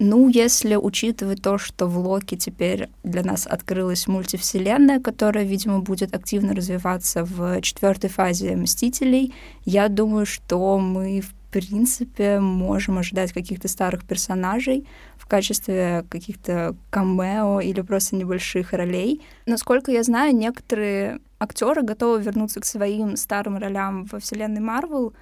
Ну, 0.02 0.30
если 0.30 0.76
учитывать 0.76 1.42
то, 1.42 1.58
что 1.58 1.86
в 1.86 1.98
Локи 1.98 2.38
теперь 2.38 2.90
для 3.04 3.22
нас 3.22 3.46
открылась 3.46 4.08
мультивселенная, 4.08 5.02
которая, 5.02 5.44
видимо, 5.44 5.80
будет 5.82 6.16
активно 6.16 6.56
развиваться 6.56 7.26
в 7.26 7.62
четвертой 7.62 8.10
фазе 8.10 8.56
Мстителей, 8.56 9.34
я 9.66 9.90
думаю, 9.90 10.26
что 10.26 10.80
мы, 10.80 11.20
в 11.20 11.34
принципе, 11.52 12.40
можем 12.40 12.98
ожидать 12.98 13.34
каких-то 13.34 13.68
старых 13.68 14.06
персонажей 14.06 14.88
в 15.18 15.26
качестве 15.26 16.06
каких-то 16.10 16.78
камео 16.92 17.60
или 17.60 17.82
просто 17.82 18.16
небольших 18.16 18.72
ролей. 18.72 19.22
Насколько 19.48 19.92
я 19.92 20.04
знаю, 20.04 20.34
некоторые 20.34 21.20
актеры 21.40 21.82
готовы 21.82 22.22
вернуться 22.22 22.62
к 22.62 22.66
своим 22.66 23.18
старым 23.18 23.58
ролям 23.58 24.06
во 24.06 24.20
вселенной 24.20 24.62
Марвел, 24.62 25.14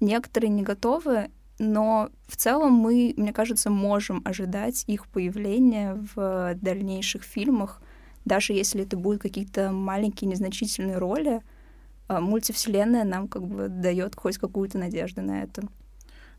некоторые 0.00 0.50
не 0.50 0.62
готовы, 0.62 1.30
но 1.58 2.10
в 2.26 2.36
целом 2.36 2.72
мы, 2.72 3.14
мне 3.16 3.32
кажется, 3.32 3.70
можем 3.70 4.22
ожидать 4.24 4.84
их 4.86 5.06
появления 5.06 5.98
в 6.14 6.54
дальнейших 6.54 7.22
фильмах, 7.22 7.80
даже 8.24 8.52
если 8.52 8.82
это 8.82 8.96
будут 8.96 9.22
какие-то 9.22 9.72
маленькие 9.72 10.30
незначительные 10.30 10.98
роли. 10.98 11.42
А 12.06 12.20
мультивселенная 12.20 13.04
нам 13.04 13.28
как 13.28 13.46
бы 13.46 13.68
дает 13.68 14.14
хоть 14.16 14.38
какую-то 14.38 14.78
надежду 14.78 15.20
на 15.20 15.42
это. 15.42 15.62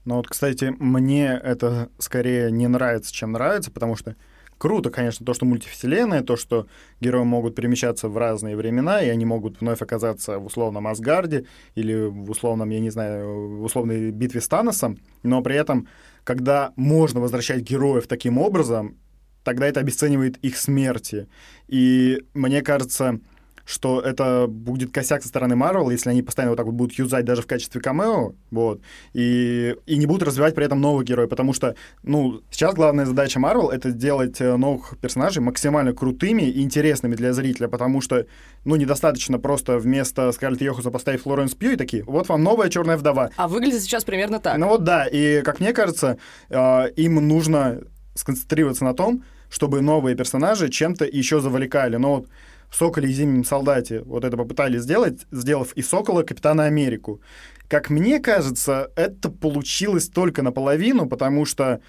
Ну 0.06 0.16
вот, 0.16 0.28
кстати, 0.28 0.74
мне 0.80 1.28
это 1.28 1.90
скорее 2.00 2.52
не 2.52 2.68
нравится, 2.68 3.14
чем 3.14 3.34
нравится, 3.34 3.70
потому 3.70 3.96
что 3.96 4.16
Круто, 4.60 4.90
конечно, 4.90 5.26
то, 5.26 5.34
что 5.34 5.46
мультивселенная, 5.46 6.22
то, 6.22 6.36
что 6.36 6.68
герои 7.00 7.24
могут 7.24 7.56
перемещаться 7.56 8.10
в 8.10 8.18
разные 8.18 8.58
времена, 8.58 9.02
и 9.02 9.08
они 9.08 9.24
могут 9.24 9.62
вновь 9.62 9.82
оказаться 9.82 10.38
в 10.38 10.48
условном 10.48 10.86
Асгарде 10.86 11.46
или 11.76 12.08
в 12.08 12.30
условном, 12.30 12.70
я 12.70 12.82
не 12.82 12.90
знаю, 12.90 13.58
в 13.58 13.64
условной 13.64 14.12
битве 14.12 14.42
с 14.42 14.50
Таносом, 14.50 15.00
но 15.24 15.42
при 15.42 15.56
этом, 15.56 15.88
когда 16.26 16.74
можно 16.76 17.22
возвращать 17.22 17.62
героев 17.62 18.08
таким 18.08 18.38
образом, 18.38 18.98
тогда 19.46 19.66
это 19.66 19.80
обесценивает 19.80 20.38
их 20.40 20.58
смерти. 20.58 21.30
И 21.70 22.22
мне 22.34 22.62
кажется, 22.62 23.22
что 23.70 24.02
это 24.02 24.48
будет 24.48 24.92
косяк 24.92 25.22
со 25.22 25.28
стороны 25.28 25.54
Marvel, 25.54 25.92
если 25.92 26.10
они 26.10 26.24
постоянно 26.24 26.52
вот 26.52 26.58
так 26.58 26.66
вот 26.66 26.74
будут 26.74 26.98
юзать 26.98 27.24
даже 27.24 27.44
в 27.44 27.48
качестве 27.48 27.80
камео, 27.80 28.34
вот, 28.50 28.82
и, 29.14 29.76
и 29.86 29.98
не 29.98 30.08
будут 30.08 30.24
развивать 30.24 30.56
при 30.56 30.66
этом 30.66 30.82
новых 30.82 31.06
героев, 31.06 31.30
потому 31.30 31.54
что, 31.54 31.76
ну, 32.02 32.42
сейчас 32.50 32.74
главная 32.74 33.06
задача 33.06 33.40
Marvel— 33.40 33.70
это 33.72 33.92
сделать 33.92 34.42
э, 34.42 34.56
новых 34.56 34.98
персонажей 34.98 35.44
максимально 35.44 35.94
крутыми 35.94 36.42
и 36.42 36.64
интересными 36.64 37.14
для 37.14 37.32
зрителя, 37.32 37.68
потому 37.68 38.02
что, 38.02 38.26
ну, 38.66 38.76
недостаточно 38.76 39.38
просто 39.38 39.78
вместо 39.78 40.32
Скарлетт 40.32 40.64
Йохуса 40.64 40.90
поставить 40.90 41.22
Флоренс 41.22 41.54
Пью 41.54 41.74
и 41.74 41.76
такие, 41.76 42.04
вот 42.06 42.28
вам 42.28 42.44
новая 42.44 42.70
черная 42.70 42.98
вдова. 42.98 43.30
А 43.36 43.48
выглядит 43.48 43.84
сейчас 43.84 44.04
примерно 44.04 44.40
так. 44.40 44.58
Ну 44.58 44.68
вот 44.68 44.84
да, 44.84 45.06
и, 45.06 45.44
как 45.44 45.60
мне 45.60 45.74
кажется, 45.74 46.18
э, 46.50 46.90
им 46.96 47.16
нужно 47.28 47.82
сконцентрироваться 48.16 48.84
на 48.84 48.96
том, 48.96 49.24
чтобы 49.50 49.82
новые 49.82 50.16
персонажи 50.16 50.70
чем-то 50.70 51.06
еще 51.06 51.40
завлекали. 51.40 51.98
Но 51.98 52.16
вот 52.16 52.28
в 52.70 52.76
«Соколе 52.76 53.10
и 53.10 53.14
зимнем 53.14 53.44
солдате» 53.44 54.02
вот 54.02 54.24
это 54.24 54.38
попытались 54.38 54.82
сделать, 54.82 55.26
сделав 55.32 55.74
из 55.74 55.88
«Сокола» 55.88 56.24
Капитана 56.24 56.66
Америку. 56.66 57.22
Как 57.68 57.90
мне 57.90 58.20
кажется, 58.20 58.92
это 58.96 59.30
получилось 59.30 60.10
только 60.10 60.42
наполовину, 60.42 61.08
потому 61.08 61.46
что 61.46 61.82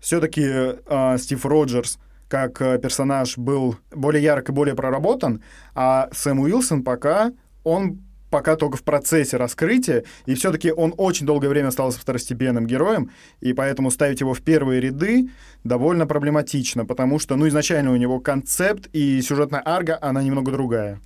все-таки 0.00 0.44
э, 0.44 1.18
Стив 1.18 1.44
Роджерс 1.44 1.98
как 2.28 2.60
э, 2.60 2.78
персонаж 2.78 3.38
был 3.38 3.76
более 3.90 4.22
ярко 4.22 4.52
и 4.52 4.54
более 4.54 4.74
проработан, 4.74 5.42
а 5.74 6.08
Сэм 6.12 6.40
Уилсон 6.40 6.82
пока 6.82 7.32
он 7.64 8.05
пока 8.30 8.56
только 8.56 8.76
в 8.76 8.82
процессе 8.82 9.36
раскрытия, 9.36 10.04
и 10.26 10.34
все-таки 10.34 10.72
он 10.72 10.94
очень 10.96 11.26
долгое 11.26 11.48
время 11.48 11.68
остался 11.68 12.00
второстепенным 12.00 12.66
героем, 12.66 13.10
и 13.40 13.52
поэтому 13.52 13.90
ставить 13.90 14.20
его 14.20 14.34
в 14.34 14.42
первые 14.42 14.80
ряды 14.80 15.30
довольно 15.64 16.06
проблематично, 16.06 16.84
потому 16.84 17.18
что, 17.18 17.36
ну, 17.36 17.48
изначально 17.48 17.92
у 17.92 17.96
него 17.96 18.20
концепт 18.20 18.88
и 18.92 19.20
сюжетная 19.22 19.60
арга, 19.60 19.98
она 20.00 20.22
немного 20.22 20.52
другая. 20.52 21.00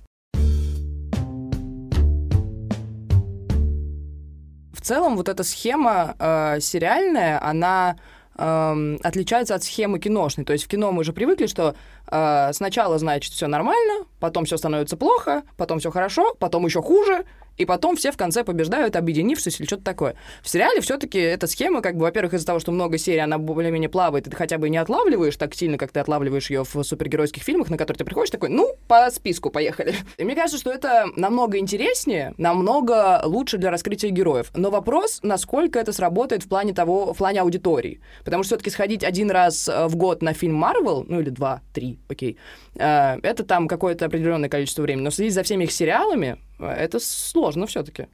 В 4.73 4.83
целом, 4.83 5.15
вот 5.15 5.29
эта 5.29 5.43
схема 5.43 6.15
э, 6.17 6.59
сериальная, 6.59 7.43
она 7.43 7.97
э, 8.41 8.97
отличается 9.03 9.55
от 9.55 9.63
схемы 9.63 9.99
киношной. 9.99 10.45
То 10.45 10.53
есть 10.53 10.65
в 10.65 10.67
кино 10.67 10.91
мы 10.91 11.01
уже 11.01 11.13
привыкли, 11.13 11.47
что 11.47 11.75
э, 12.07 12.53
сначала, 12.53 12.97
значит, 12.97 13.33
все 13.33 13.47
нормально, 13.47 14.05
потом 14.19 14.45
все 14.45 14.57
становится 14.57 14.97
плохо, 14.97 15.43
потом 15.57 15.79
все 15.79 15.91
хорошо, 15.91 16.35
потом 16.39 16.65
еще 16.65 16.81
хуже, 16.81 17.25
и 17.57 17.65
потом 17.65 17.95
все 17.95 18.11
в 18.11 18.17
конце 18.17 18.43
побеждают, 18.43 18.95
объединившись 18.95 19.59
или 19.59 19.67
что-то 19.67 19.83
такое. 19.83 20.15
В 20.41 20.49
сериале 20.49 20.81
все-таки 20.81 21.19
эта 21.19 21.47
схема, 21.47 21.81
как 21.81 21.95
бы, 21.95 22.01
во-первых, 22.01 22.33
из-за 22.33 22.45
того, 22.45 22.59
что 22.59 22.71
много 22.71 22.97
серий, 22.97 23.19
она 23.19 23.37
более-менее 23.37 23.89
плавает, 23.89 24.27
и 24.27 24.29
ты 24.29 24.35
хотя 24.35 24.57
бы 24.57 24.69
не 24.69 24.77
отлавливаешь 24.77 25.35
так 25.35 25.53
сильно, 25.53 25.77
как 25.77 25.91
ты 25.91 25.99
отлавливаешь 25.99 26.49
ее 26.49 26.63
в 26.63 26.83
супергеройских 26.83 27.43
фильмах, 27.43 27.69
на 27.69 27.77
которые 27.77 27.99
ты 27.99 28.05
приходишь 28.05 28.31
такой, 28.31 28.49
ну, 28.49 28.75
по 28.87 29.09
списку 29.11 29.49
поехали. 29.49 29.95
И 30.17 30.23
мне 30.23 30.35
кажется, 30.35 30.57
что 30.57 30.71
это 30.71 31.07
намного 31.15 31.57
интереснее, 31.57 32.33
намного 32.37 33.21
лучше 33.25 33.57
для 33.57 33.71
раскрытия 33.71 34.09
героев. 34.09 34.51
Но 34.55 34.69
вопрос, 34.69 35.19
насколько 35.23 35.79
это 35.79 35.93
сработает 35.93 36.43
в 36.43 36.49
плане 36.49 36.73
того, 36.73 37.13
в 37.13 37.17
плане 37.17 37.41
аудитории. 37.41 38.01
Потому 38.23 38.43
что 38.43 38.55
все-таки 38.55 38.69
сходить 38.69 39.03
один 39.03 39.31
раз 39.31 39.67
э, 39.67 39.87
в 39.87 39.95
год 39.95 40.21
на 40.21 40.33
фильм 40.33 40.55
Марвел, 40.55 41.05
ну 41.07 41.19
или 41.19 41.29
два, 41.29 41.61
три, 41.73 41.99
окей, 42.09 42.37
э, 42.75 43.17
это 43.21 43.43
там 43.43 43.67
какое-то 43.67 44.05
определенное 44.05 44.49
количество 44.49 44.81
времени. 44.81 45.03
Но 45.03 45.11
следить 45.11 45.33
за 45.33 45.43
всеми 45.43 45.65
их 45.65 45.71
сериалами, 45.71 46.37
это 46.65 46.99
сложно 46.99 47.67
все-таки. 47.67 48.07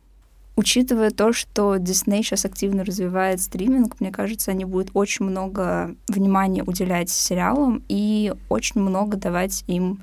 Учитывая 0.55 1.11
то, 1.11 1.33
что 1.33 1.75
Disney 1.75 2.23
сейчас 2.23 2.43
активно 2.45 2.83
развивает 2.83 3.41
стриминг, 3.41 3.99
мне 3.99 4.11
кажется, 4.11 4.49
они 4.49 4.65
будут 4.65 4.89
очень 4.95 5.25
много 5.25 5.95
внимания 6.07 6.63
уделять 6.63 7.11
сериалам 7.11 7.83
и 7.87 8.33
очень 8.49 8.81
много 8.81 9.17
давать 9.17 9.63
им 9.67 10.01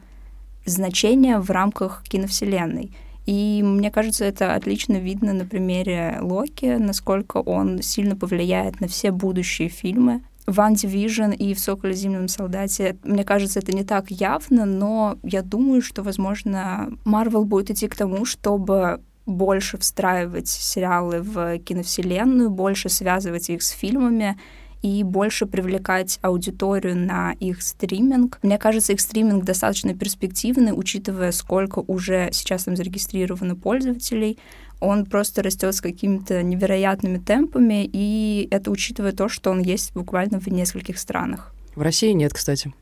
значения 0.64 1.40
в 1.40 1.50
рамках 1.50 2.04
киновселенной. 2.04 2.92
И 3.26 3.62
мне 3.64 3.90
кажется, 3.90 4.24
это 4.24 4.54
отлично 4.54 4.94
видно 4.94 5.32
на 5.32 5.44
примере 5.44 6.18
Локи, 6.20 6.76
насколько 6.78 7.38
он 7.38 7.82
сильно 7.82 8.16
повлияет 8.16 8.80
на 8.80 8.86
все 8.86 9.10
будущие 9.10 9.68
фильмы. 9.68 10.22
Ван 10.46 10.74
Division 10.74 11.34
и 11.34 11.54
в 11.54 11.58
«Соколе 11.58 11.94
зимнем 11.94 12.28
солдате», 12.28 12.96
мне 13.02 13.24
кажется, 13.24 13.60
это 13.60 13.72
не 13.72 13.84
так 13.84 14.10
явно, 14.10 14.66
но 14.66 15.18
я 15.22 15.42
думаю, 15.42 15.80
что, 15.82 16.02
возможно, 16.02 16.92
Марвел 17.04 17.44
будет 17.44 17.70
идти 17.70 17.88
к 17.88 17.96
тому, 17.96 18.24
чтобы 18.24 19.00
больше 19.26 19.78
встраивать 19.78 20.48
сериалы 20.48 21.22
в 21.22 21.58
киновселенную, 21.58 22.50
больше 22.50 22.88
связывать 22.88 23.48
их 23.48 23.62
с 23.62 23.70
фильмами 23.70 24.38
и 24.82 25.02
больше 25.02 25.46
привлекать 25.46 26.18
аудиторию 26.20 26.94
на 26.94 27.32
их 27.32 27.62
стриминг. 27.62 28.38
Мне 28.42 28.58
кажется, 28.58 28.92
их 28.92 29.00
стриминг 29.00 29.42
достаточно 29.42 29.94
перспективный, 29.94 30.78
учитывая, 30.78 31.32
сколько 31.32 31.78
уже 31.78 32.28
сейчас 32.32 32.64
там 32.64 32.76
зарегистрировано 32.76 33.56
пользователей 33.56 34.38
он 34.80 35.06
просто 35.06 35.42
растет 35.42 35.74
с 35.74 35.80
какими-то 35.80 36.42
невероятными 36.42 37.18
темпами, 37.18 37.88
и 37.90 38.48
это 38.50 38.70
учитывая 38.70 39.12
то, 39.12 39.28
что 39.28 39.50
он 39.50 39.60
есть 39.60 39.94
буквально 39.94 40.40
в 40.40 40.46
нескольких 40.48 40.98
странах. 40.98 41.54
В 41.74 41.82
России 41.82 42.12
нет, 42.12 42.32
кстати. 42.32 42.72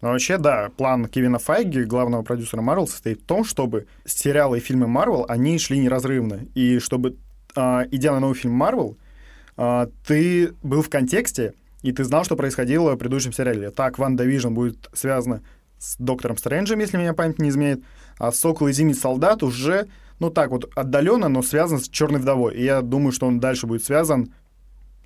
Ну, 0.00 0.10
вообще, 0.10 0.38
да, 0.38 0.70
план 0.76 1.06
Кевина 1.06 1.38
Файги, 1.38 1.82
главного 1.82 2.22
продюсера 2.22 2.62
Marvel, 2.62 2.86
состоит 2.86 3.20
в 3.20 3.24
том, 3.24 3.44
чтобы 3.44 3.86
сериалы 4.04 4.58
и 4.58 4.60
фильмы 4.60 4.86
Marvel, 4.86 5.24
они 5.28 5.58
шли 5.58 5.78
неразрывно. 5.78 6.40
И 6.54 6.78
чтобы, 6.78 7.16
э, 7.56 7.84
идя 7.90 8.12
на 8.12 8.20
новый 8.20 8.36
фильм 8.36 8.62
Marvel, 8.62 8.96
э, 9.56 9.88
ты 10.06 10.52
был 10.62 10.82
в 10.82 10.88
контексте, 10.88 11.54
и 11.82 11.90
ты 11.90 12.04
знал, 12.04 12.24
что 12.24 12.36
происходило 12.36 12.94
в 12.94 12.96
предыдущем 12.96 13.32
сериале. 13.32 13.70
Так, 13.70 13.98
Ван 13.98 14.16
Division 14.16 14.50
будет 14.50 14.88
связано 14.92 15.42
с 15.78 15.96
Доктором 15.98 16.36
Стрэнджем, 16.36 16.78
если 16.78 16.96
меня 16.96 17.12
память 17.12 17.40
не 17.40 17.48
изменяет, 17.48 17.82
а 18.18 18.30
Сокол 18.30 18.68
и 18.68 18.72
Зимний 18.72 18.94
Солдат 18.94 19.42
уже 19.42 19.88
ну 20.20 20.30
так 20.30 20.50
вот 20.50 20.70
отдаленно, 20.74 21.28
но 21.28 21.42
связан 21.42 21.78
с 21.78 21.88
Черной 21.88 22.20
вдовой. 22.20 22.54
И 22.54 22.64
я 22.64 22.82
думаю, 22.82 23.12
что 23.12 23.26
он 23.26 23.40
дальше 23.40 23.66
будет 23.66 23.84
связан. 23.84 24.32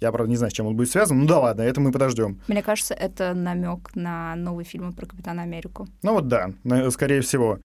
Я, 0.00 0.10
правда, 0.10 0.30
не 0.30 0.36
знаю, 0.36 0.50
с 0.50 0.54
чем 0.54 0.66
он 0.66 0.76
будет 0.76 0.90
связан. 0.90 1.20
Ну 1.20 1.26
да 1.26 1.38
ладно, 1.38 1.62
это 1.62 1.80
мы 1.80 1.92
подождем. 1.92 2.40
Мне 2.48 2.62
кажется, 2.62 2.92
это 2.92 3.34
намек 3.34 3.94
на 3.94 4.34
новый 4.34 4.64
фильм 4.64 4.92
про 4.92 5.06
Капитана 5.06 5.42
Америку. 5.42 5.86
Ну 6.02 6.14
вот 6.14 6.26
да, 6.28 6.50
скорее 6.90 7.20
всего. 7.20 7.58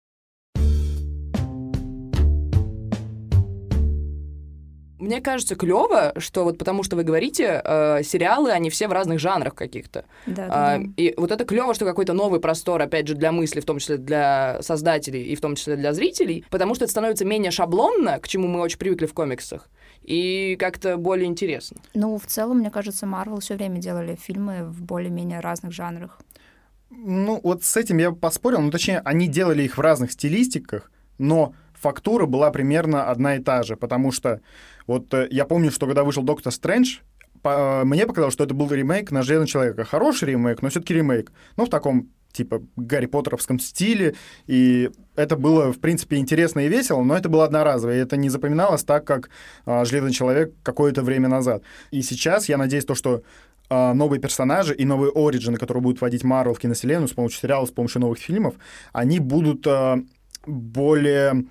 Мне 5.08 5.22
кажется, 5.22 5.56
клево, 5.56 6.14
что 6.18 6.44
вот 6.44 6.58
потому 6.58 6.84
что 6.84 6.98
вы 6.98 7.04
говорите, 7.04 7.62
э, 7.64 8.04
сериалы, 8.04 8.52
они 8.52 8.70
все 8.70 8.90
в 8.90 8.92
разных 8.92 9.20
жанрах 9.20 9.56
каких-то. 9.56 10.04
Да, 10.26 10.48
А, 10.50 10.78
да, 10.78 10.84
да. 10.84 10.92
и 10.98 11.14
вот 11.16 11.32
это 11.32 11.46
клево, 11.46 11.74
что 11.74 11.86
какой-то 11.86 12.12
новый 12.12 12.42
простор, 12.42 12.82
опять 12.82 13.08
же, 13.08 13.16
для 13.16 13.32
мысли, 13.32 13.62
в 13.62 13.66
том 13.66 13.80
числе 13.80 13.96
для 13.96 14.58
создателей 14.62 15.24
и 15.24 15.36
в 15.38 15.40
том 15.40 15.56
числе 15.56 15.78
для 15.78 15.94
зрителей, 15.94 16.44
потому 16.50 16.76
что 16.76 16.84
это 16.84 16.92
становится 16.92 17.24
менее 17.24 17.52
шаблонно, 17.52 18.20
к 18.20 18.28
чему 18.28 18.50
мы 18.50 18.60
очень 18.60 18.80
привыкли 18.80 19.06
в 19.06 19.14
комиксах, 19.14 19.70
и 20.02 20.58
как-то 20.60 20.98
более 20.98 21.28
интересно. 21.28 21.78
Ну, 21.94 22.18
в 22.18 22.26
целом, 22.26 22.58
мне 22.58 22.70
кажется, 22.70 23.06
Марвел 23.06 23.40
все 23.40 23.56
время 23.56 23.78
делали 23.78 24.16
фильмы 24.22 24.66
в 24.66 24.82
более-менее 24.82 25.40
разных 25.40 25.72
жанрах. 25.72 26.20
Ну, 26.90 27.40
вот 27.42 27.64
с 27.64 27.78
этим 27.78 27.98
я 28.00 28.12
бы 28.12 28.18
поспорил. 28.18 28.60
Ну, 28.60 28.72
точнее, 28.72 29.00
они 29.06 29.30
делали 29.30 29.64
их 29.64 29.78
в 29.78 29.82
разных 29.82 30.12
стилистиках, 30.12 30.92
но 31.18 31.54
фактура 31.79 32.25
была 32.25 32.51
примерно 32.51 33.10
одна 33.10 33.36
и 33.36 33.39
та 33.39 33.63
же, 33.63 33.75
потому 33.75 34.12
что 34.12 34.41
вот 34.86 35.13
э, 35.13 35.27
я 35.31 35.46
помню, 35.46 35.72
что 35.72 35.86
когда 35.86 36.03
вышел 36.03 36.24
Доктор 36.24 36.51
Стрэндж, 36.51 37.00
по- 37.41 37.81
э, 37.81 37.84
мне 37.86 38.05
показалось, 38.05 38.34
что 38.34 38.43
это 38.43 38.53
был 38.53 38.72
ремейк 38.72 39.12
на 39.12 39.24
Железного 39.24 39.48
Человека. 39.48 39.84
Хороший 39.84 40.29
ремейк, 40.29 40.62
но 40.62 40.69
все-таки 40.69 40.93
ремейк. 40.93 41.31
Ну, 41.55 41.65
в 41.65 41.69
таком 41.69 42.10
типа 42.31 42.62
Гарри 42.75 43.07
Поттеровском 43.07 43.60
стиле, 43.60 44.15
и 44.46 44.91
это 45.15 45.36
было, 45.36 45.74
в 45.74 45.79
принципе, 45.79 46.17
интересно 46.17 46.60
и 46.62 46.67
весело, 46.67 47.01
но 47.03 47.17
это 47.17 47.29
было 47.29 47.46
одноразово, 47.46 47.96
и 47.96 47.98
это 47.98 48.15
не 48.15 48.29
запоминалось 48.29 48.84
так, 48.84 49.05
как 49.05 49.29
а, 49.65 49.86
Железный 49.86 50.12
Человек 50.12 50.53
какое-то 50.62 51.01
время 51.01 51.29
назад. 51.29 51.63
И 51.89 52.03
сейчас 52.03 52.48
я 52.48 52.57
надеюсь, 52.57 52.86
то, 52.86 52.93
что 52.93 53.24
а, 53.69 53.93
новые 53.93 54.22
персонажи 54.22 54.75
и 54.75 54.86
новые 54.86 55.12
оригины, 55.15 55.57
которые 55.57 55.81
будут 55.81 56.01
вводить 56.01 56.24
Марвел 56.24 56.53
в 56.53 56.60
киновселенную 56.60 57.07
с 57.07 57.13
помощью 57.13 57.41
сериалов, 57.41 57.69
с 57.69 57.72
помощью 57.72 58.01
новых 58.01 58.19
фильмов, 58.19 58.55
они 58.93 59.19
будут 59.19 59.65
а, 59.65 60.00
более 60.46 61.46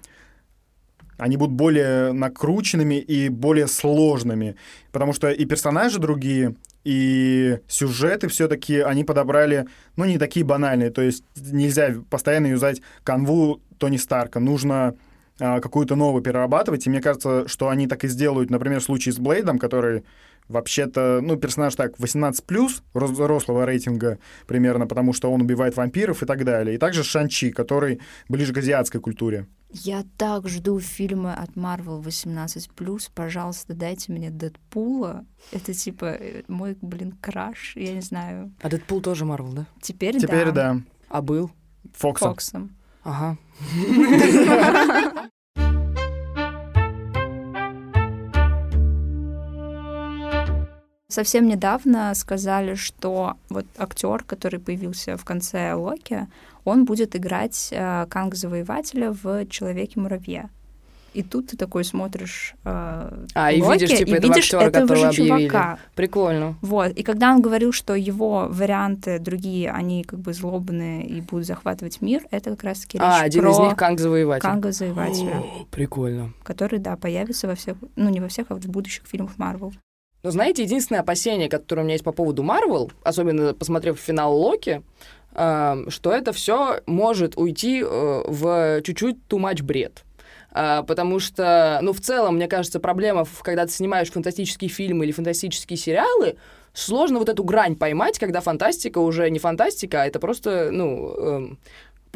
они 1.18 1.36
будут 1.36 1.54
более 1.54 2.12
накрученными 2.12 2.96
и 2.96 3.28
более 3.28 3.66
сложными, 3.66 4.56
потому 4.92 5.12
что 5.12 5.30
и 5.30 5.44
персонажи 5.44 5.98
другие, 5.98 6.54
и 6.84 7.58
сюжеты 7.68 8.28
все-таки 8.28 8.78
они 8.78 9.04
подобрали, 9.04 9.66
ну, 9.96 10.04
не 10.04 10.18
такие 10.18 10.44
банальные, 10.44 10.90
то 10.90 11.02
есть 11.02 11.24
нельзя 11.36 11.94
постоянно 12.10 12.46
юзать 12.46 12.80
канву 13.02 13.60
Тони 13.78 13.96
Старка, 13.96 14.40
нужно 14.40 14.94
а, 15.38 15.60
какую-то 15.60 15.96
новую 15.96 16.22
перерабатывать, 16.22 16.86
и 16.86 16.90
мне 16.90 17.00
кажется, 17.00 17.48
что 17.48 17.68
они 17.68 17.86
так 17.86 18.04
и 18.04 18.08
сделают, 18.08 18.50
например, 18.50 18.80
в 18.80 18.84
случае 18.84 19.12
с 19.12 19.18
Блейдом, 19.18 19.58
который 19.58 20.04
вообще-то, 20.48 21.20
ну, 21.22 21.36
персонаж 21.36 21.74
так, 21.74 21.98
18+, 21.98 22.82
взрослого 22.94 23.66
рейтинга 23.66 24.18
примерно, 24.46 24.86
потому 24.86 25.12
что 25.12 25.30
он 25.30 25.42
убивает 25.42 25.76
вампиров 25.76 26.22
и 26.22 26.26
так 26.26 26.44
далее. 26.44 26.76
И 26.76 26.78
также 26.78 27.02
Шанчи, 27.02 27.50
который 27.50 28.00
ближе 28.28 28.54
к 28.54 28.58
азиатской 28.58 29.00
культуре. 29.00 29.46
Я 29.78 30.04
так 30.16 30.48
жду 30.48 30.80
фильмы 30.80 31.34
от 31.34 31.50
Marvel 31.50 32.02
18+. 32.02 33.10
Пожалуйста, 33.14 33.74
дайте 33.74 34.10
мне 34.10 34.30
Дэдпула. 34.30 35.26
Это 35.52 35.74
типа 35.74 36.06
э, 36.06 36.44
мой, 36.48 36.78
блин, 36.80 37.12
краш. 37.20 37.76
Я 37.76 37.92
не 37.92 38.00
знаю. 38.00 38.54
А 38.62 38.70
Дэдпул 38.70 39.02
тоже 39.02 39.26
Марвел, 39.26 39.52
да? 39.52 39.66
Теперь, 39.82 40.18
Теперь 40.18 40.46
да. 40.46 40.74
да, 40.74 40.80
А 41.10 41.20
был? 41.20 41.50
Фокса. 41.92 42.24
Фоксом. 42.24 42.74
Ага. 43.04 43.36
Совсем 51.16 51.48
недавно 51.48 52.12
сказали, 52.14 52.74
что 52.74 53.36
вот 53.48 53.64
актер, 53.78 54.22
который 54.22 54.60
появился 54.60 55.16
в 55.16 55.24
конце 55.24 55.72
Локи, 55.72 56.26
он 56.62 56.84
будет 56.84 57.16
играть 57.16 57.70
э, 57.72 58.04
Канга-завоевателя 58.10 59.12
в 59.12 59.46
Человеке-муравье. 59.46 60.50
И 61.14 61.22
тут 61.22 61.46
ты 61.46 61.56
такой 61.56 61.84
смотришь 61.84 62.54
э, 62.64 63.24
А, 63.34 63.50
и 63.50 63.62
Локи, 63.62 63.78
видишь, 63.80 63.98
типа, 63.98 64.10
и 64.10 64.12
этого 64.12 64.34
видишь 64.34 64.52
актера, 64.52 64.68
этого 64.68 64.96
же 64.96 65.06
объявили. 65.06 65.48
чувака. 65.48 65.78
Прикольно. 65.94 66.54
Вот. 66.60 66.92
И 66.92 67.02
когда 67.02 67.32
он 67.32 67.40
говорил, 67.40 67.72
что 67.72 67.94
его 67.94 68.48
варианты 68.50 69.18
другие, 69.18 69.70
они 69.70 70.04
как 70.04 70.18
бы 70.18 70.34
злобные 70.34 71.06
и 71.06 71.22
будут 71.22 71.46
захватывать 71.46 72.02
мир, 72.02 72.26
это 72.30 72.50
как 72.50 72.62
раз-таки 72.64 72.98
А, 73.00 73.20
речь 73.22 73.28
один 73.28 73.42
про 73.44 73.50
из 73.52 73.58
них 73.60 73.76
Канг-завоеватель. 73.76 74.42
Канга-завоевателя, 74.42 75.38
О, 75.38 75.64
Прикольно. 75.70 76.34
который, 76.44 76.78
да, 76.78 76.94
появится 76.96 77.46
во 77.46 77.54
всех, 77.54 77.78
ну, 77.96 78.10
не 78.10 78.20
во 78.20 78.28
всех, 78.28 78.48
а 78.50 78.54
вот 78.54 78.66
в 78.66 78.70
будущих 78.70 79.04
фильмах 79.06 79.38
Марвел. 79.38 79.72
Но 80.22 80.30
знаете, 80.30 80.62
единственное 80.62 81.00
опасение, 81.00 81.48
которое 81.48 81.82
у 81.82 81.84
меня 81.84 81.94
есть 81.94 82.04
по 82.04 82.12
поводу 82.12 82.42
Марвел, 82.42 82.90
особенно 83.02 83.54
посмотрев 83.54 83.98
финал 83.98 84.36
Локи, 84.36 84.82
э, 85.34 85.84
что 85.88 86.12
это 86.12 86.32
все 86.32 86.80
может 86.86 87.36
уйти 87.36 87.82
э, 87.82 88.22
в 88.26 88.82
чуть-чуть 88.82 89.18
too 89.28 89.38
much 89.38 89.62
бред. 89.62 90.04
А, 90.58 90.82
потому 90.84 91.18
что, 91.18 91.78
ну, 91.82 91.92
в 91.92 92.00
целом, 92.00 92.36
мне 92.36 92.48
кажется, 92.48 92.80
проблема, 92.80 93.26
когда 93.42 93.66
ты 93.66 93.72
снимаешь 93.72 94.10
фантастические 94.10 94.70
фильмы 94.70 95.04
или 95.04 95.12
фантастические 95.12 95.76
сериалы, 95.76 96.36
сложно 96.72 97.18
вот 97.18 97.28
эту 97.28 97.44
грань 97.44 97.76
поймать, 97.76 98.18
когда 98.18 98.40
фантастика 98.40 98.98
уже 98.98 99.28
не 99.28 99.38
фантастика, 99.38 100.00
а 100.00 100.06
это 100.06 100.18
просто, 100.18 100.70
ну, 100.72 101.14
эм, 101.14 101.58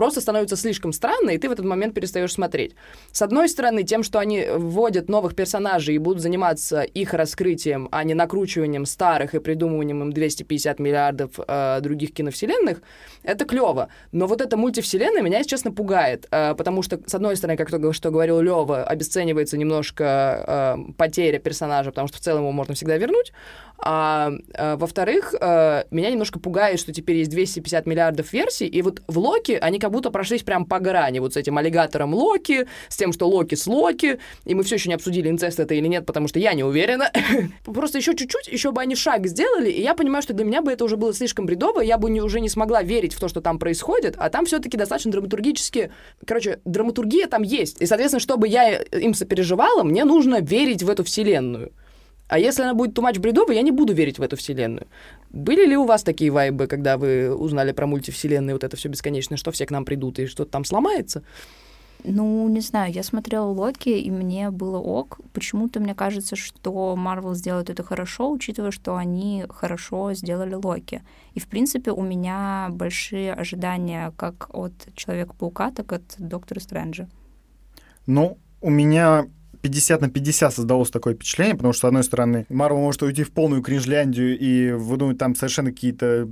просто 0.00 0.22
становится 0.22 0.56
слишком 0.56 0.94
странно, 0.94 1.28
и 1.28 1.36
ты 1.36 1.46
в 1.50 1.52
этот 1.52 1.66
момент 1.66 1.92
перестаешь 1.92 2.32
смотреть. 2.32 2.74
С 3.12 3.20
одной 3.20 3.50
стороны, 3.50 3.82
тем, 3.82 4.02
что 4.02 4.18
они 4.18 4.46
вводят 4.50 5.10
новых 5.10 5.34
персонажей 5.34 5.94
и 5.94 5.98
будут 5.98 6.22
заниматься 6.22 6.80
их 6.80 7.12
раскрытием, 7.12 7.86
а 7.92 8.02
не 8.04 8.14
накручиванием 8.14 8.86
старых 8.86 9.34
и 9.34 9.40
придумыванием 9.40 10.00
им 10.00 10.10
250 10.10 10.78
миллиардов 10.78 11.32
э, 11.46 11.80
других 11.82 12.14
киновселенных, 12.14 12.80
это 13.22 13.44
клево. 13.44 13.88
Но 14.12 14.26
вот 14.26 14.40
эта 14.40 14.56
мультивселенная 14.56 15.22
меня, 15.22 15.38
если 15.38 15.50
честно, 15.50 15.72
пугает, 15.72 16.26
э, 16.30 16.54
потому 16.54 16.82
что, 16.82 17.00
с 17.06 17.14
одной 17.14 17.36
стороны, 17.36 17.56
как 17.56 17.70
то, 17.70 17.92
что 17.92 18.10
говорил 18.10 18.40
Лева, 18.40 18.84
обесценивается 18.84 19.56
немножко 19.56 20.76
э, 20.86 20.92
потеря 20.96 21.38
персонажа, 21.38 21.90
потому 21.90 22.08
что 22.08 22.18
в 22.18 22.20
целом 22.20 22.42
его 22.42 22.52
можно 22.52 22.74
всегда 22.74 22.96
вернуть, 22.96 23.32
а, 23.82 24.32
э, 24.54 24.76
во-вторых, 24.76 25.32
меня 25.90 26.10
немножко 26.10 26.38
пугает, 26.38 26.78
что 26.78 26.92
теперь 26.92 27.16
есть 27.16 27.30
250 27.30 27.86
миллиардов 27.86 28.32
версий, 28.32 28.66
и 28.66 28.82
вот 28.82 29.02
в 29.06 29.18
Локи 29.18 29.52
они 29.52 29.78
как 29.78 29.90
будто 29.90 30.10
прошлись 30.10 30.42
прям 30.42 30.66
по 30.66 30.78
грани, 30.78 31.18
вот 31.18 31.34
с 31.34 31.36
этим 31.36 31.56
аллигатором 31.56 32.14
Локи, 32.14 32.66
с 32.88 32.96
тем, 32.96 33.12
что 33.12 33.28
Локи 33.28 33.54
с 33.54 33.66
Локи, 33.66 34.18
и 34.44 34.54
мы 34.54 34.64
все 34.64 34.74
еще 34.76 34.88
не 34.88 34.94
обсудили, 34.94 35.28
инцест 35.30 35.60
это 35.60 35.74
или 35.74 35.86
нет, 35.86 36.04
потому 36.06 36.28
что 36.28 36.38
я 36.38 36.52
не 36.52 36.64
уверена. 36.64 37.10
Просто 37.64 37.98
еще 37.98 38.14
чуть-чуть, 38.14 38.48
еще 38.48 38.72
бы 38.72 38.82
они 38.82 38.96
шаг 38.96 39.26
сделали, 39.26 39.70
и 39.70 39.80
я 39.80 39.94
понимаю, 39.94 40.22
что 40.22 40.34
для 40.34 40.44
меня 40.44 40.62
бы 40.62 40.72
это 40.72 40.84
уже 40.84 40.96
было 40.96 41.14
слишком 41.14 41.46
бредово, 41.46 41.80
я 41.80 41.98
бы 41.98 42.10
не, 42.10 42.20
уже 42.20 42.40
не 42.40 42.48
смогла 42.48 42.82
верить 42.82 43.09
в 43.14 43.20
то, 43.20 43.28
что 43.28 43.40
там 43.40 43.58
происходит, 43.58 44.14
а 44.18 44.30
там 44.30 44.46
все-таки 44.46 44.76
достаточно 44.76 45.12
драматургически... 45.12 45.90
Короче, 46.26 46.60
драматургия 46.64 47.26
там 47.26 47.42
есть. 47.42 47.80
И, 47.80 47.86
соответственно, 47.86 48.20
чтобы 48.20 48.48
я 48.48 48.78
им 48.78 49.14
сопереживала, 49.14 49.82
мне 49.82 50.04
нужно 50.04 50.40
верить 50.40 50.82
в 50.82 50.90
эту 50.90 51.04
вселенную. 51.04 51.72
А 52.28 52.38
если 52.38 52.62
она 52.62 52.74
будет 52.74 52.94
тумач 52.94 53.18
бредовой, 53.18 53.56
я 53.56 53.62
не 53.62 53.72
буду 53.72 53.92
верить 53.92 54.18
в 54.18 54.22
эту 54.22 54.36
вселенную. 54.36 54.86
Были 55.30 55.66
ли 55.66 55.76
у 55.76 55.84
вас 55.84 56.04
такие 56.04 56.30
вайбы, 56.30 56.68
когда 56.68 56.96
вы 56.96 57.34
узнали 57.34 57.72
про 57.72 57.86
мультивселенные, 57.88 58.54
вот 58.54 58.62
это 58.62 58.76
все 58.76 58.88
бесконечное, 58.88 59.36
что 59.36 59.50
все 59.50 59.66
к 59.66 59.72
нам 59.72 59.84
придут 59.84 60.20
и 60.20 60.26
что-то 60.26 60.52
там 60.52 60.64
сломается? 60.64 61.24
Ну, 62.04 62.48
не 62.48 62.60
знаю, 62.60 62.92
я 62.92 63.02
смотрела 63.02 63.46
Локи, 63.46 63.88
и 63.88 64.10
мне 64.10 64.50
было 64.50 64.78
ок. 64.78 65.20
Почему-то 65.32 65.80
мне 65.80 65.94
кажется, 65.94 66.36
что 66.36 66.96
Марвел 66.96 67.34
сделает 67.34 67.70
это 67.70 67.82
хорошо, 67.82 68.30
учитывая, 68.30 68.70
что 68.70 68.96
они 68.96 69.44
хорошо 69.48 70.14
сделали 70.14 70.54
Локи. 70.54 71.02
И, 71.34 71.40
в 71.40 71.46
принципе, 71.46 71.90
у 71.90 72.02
меня 72.02 72.68
большие 72.70 73.32
ожидания 73.32 74.12
как 74.16 74.48
от 74.52 74.72
Человека-паука, 74.94 75.70
так 75.70 75.92
и 75.92 75.96
от 75.96 76.14
Доктора 76.18 76.60
Стрэнджа. 76.60 77.08
Ну, 78.06 78.38
у 78.60 78.70
меня 78.70 79.26
50 79.62 80.00
на 80.00 80.08
50 80.08 80.54
создалось 80.54 80.90
такое 80.90 81.14
впечатление, 81.14 81.54
потому 81.54 81.72
что, 81.72 81.86
с 81.86 81.88
одной 81.88 82.04
стороны, 82.04 82.46
Марвел 82.48 82.80
может 82.80 83.02
уйти 83.02 83.24
в 83.24 83.32
полную 83.32 83.62
кринжляндию 83.62 84.38
и 84.38 84.72
выдумать 84.72 85.18
там 85.18 85.34
совершенно 85.34 85.70
какие-то 85.70 86.28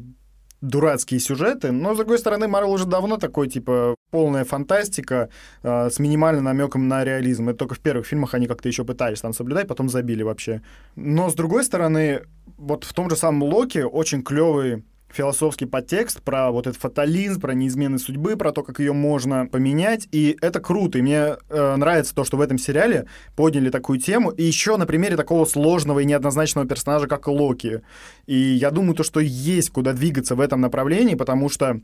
дурацкие 0.61 1.21
сюжеты, 1.21 1.71
но, 1.71 1.95
с 1.95 1.97
другой 1.99 2.19
стороны, 2.19 2.49
Марвел 2.49 2.73
уже 2.73 2.87
давно 2.87 3.17
такой, 3.17 3.49
типа, 3.49 3.95
полная 4.11 4.45
фантастика 4.45 5.29
э, 5.63 5.91
с 5.91 5.99
минимальным 5.99 6.45
намеком 6.45 6.89
на 6.89 7.05
реализм. 7.05 7.49
Это 7.49 7.59
только 7.59 7.75
в 7.75 7.81
первых 7.81 8.07
фильмах 8.07 8.35
они 8.35 8.47
как-то 8.47 8.69
еще 8.69 8.85
пытались 8.85 9.21
там 9.21 9.33
соблюдать, 9.33 9.69
потом 9.69 9.89
забили 9.89 10.23
вообще. 10.23 10.63
Но, 10.97 11.31
с 11.31 11.35
другой 11.35 11.65
стороны, 11.65 12.23
вот 12.57 12.85
в 12.85 12.93
том 12.93 13.11
же 13.11 13.17
самом 13.17 13.43
Локи 13.43 13.79
очень 13.79 14.23
клевый 14.23 14.85
философский 15.11 15.67
подтекст 15.67 16.23
про 16.23 16.51
вот 16.51 16.67
этот 16.67 16.81
фатализм, 16.81 17.41
про 17.41 17.55
неизменность 17.55 18.05
судьбы, 18.05 18.37
про 18.37 18.53
то, 18.53 18.63
как 18.63 18.79
ее 18.79 18.93
можно 18.93 19.47
поменять. 19.47 20.09
И 20.13 20.37
это 20.41 20.61
круто. 20.61 20.99
И 20.99 21.03
мне 21.03 21.37
э, 21.49 21.77
нравится 21.77 22.15
то, 22.15 22.25
что 22.25 22.37
в 22.37 22.41
этом 22.41 22.59
сериале 22.59 23.07
подняли 23.35 23.71
такую 23.71 23.99
тему. 23.99 24.31
И 24.31 24.43
еще 24.43 24.77
на 24.77 24.87
примере 24.87 25.17
такого 25.17 25.45
сложного 25.45 26.01
и 26.01 26.05
неоднозначного 26.05 26.67
персонажа, 26.67 27.07
как 27.07 27.27
Локи. 27.29 27.83
И 28.27 28.37
я 28.37 28.71
думаю, 28.71 28.95
то, 28.95 29.03
что 29.03 29.21
есть 29.21 29.71
куда 29.71 29.93
двигаться 29.93 30.35
в 30.35 30.41
этом 30.41 30.61
направлении, 30.61 31.15
потому 31.15 31.49
что, 31.49 31.81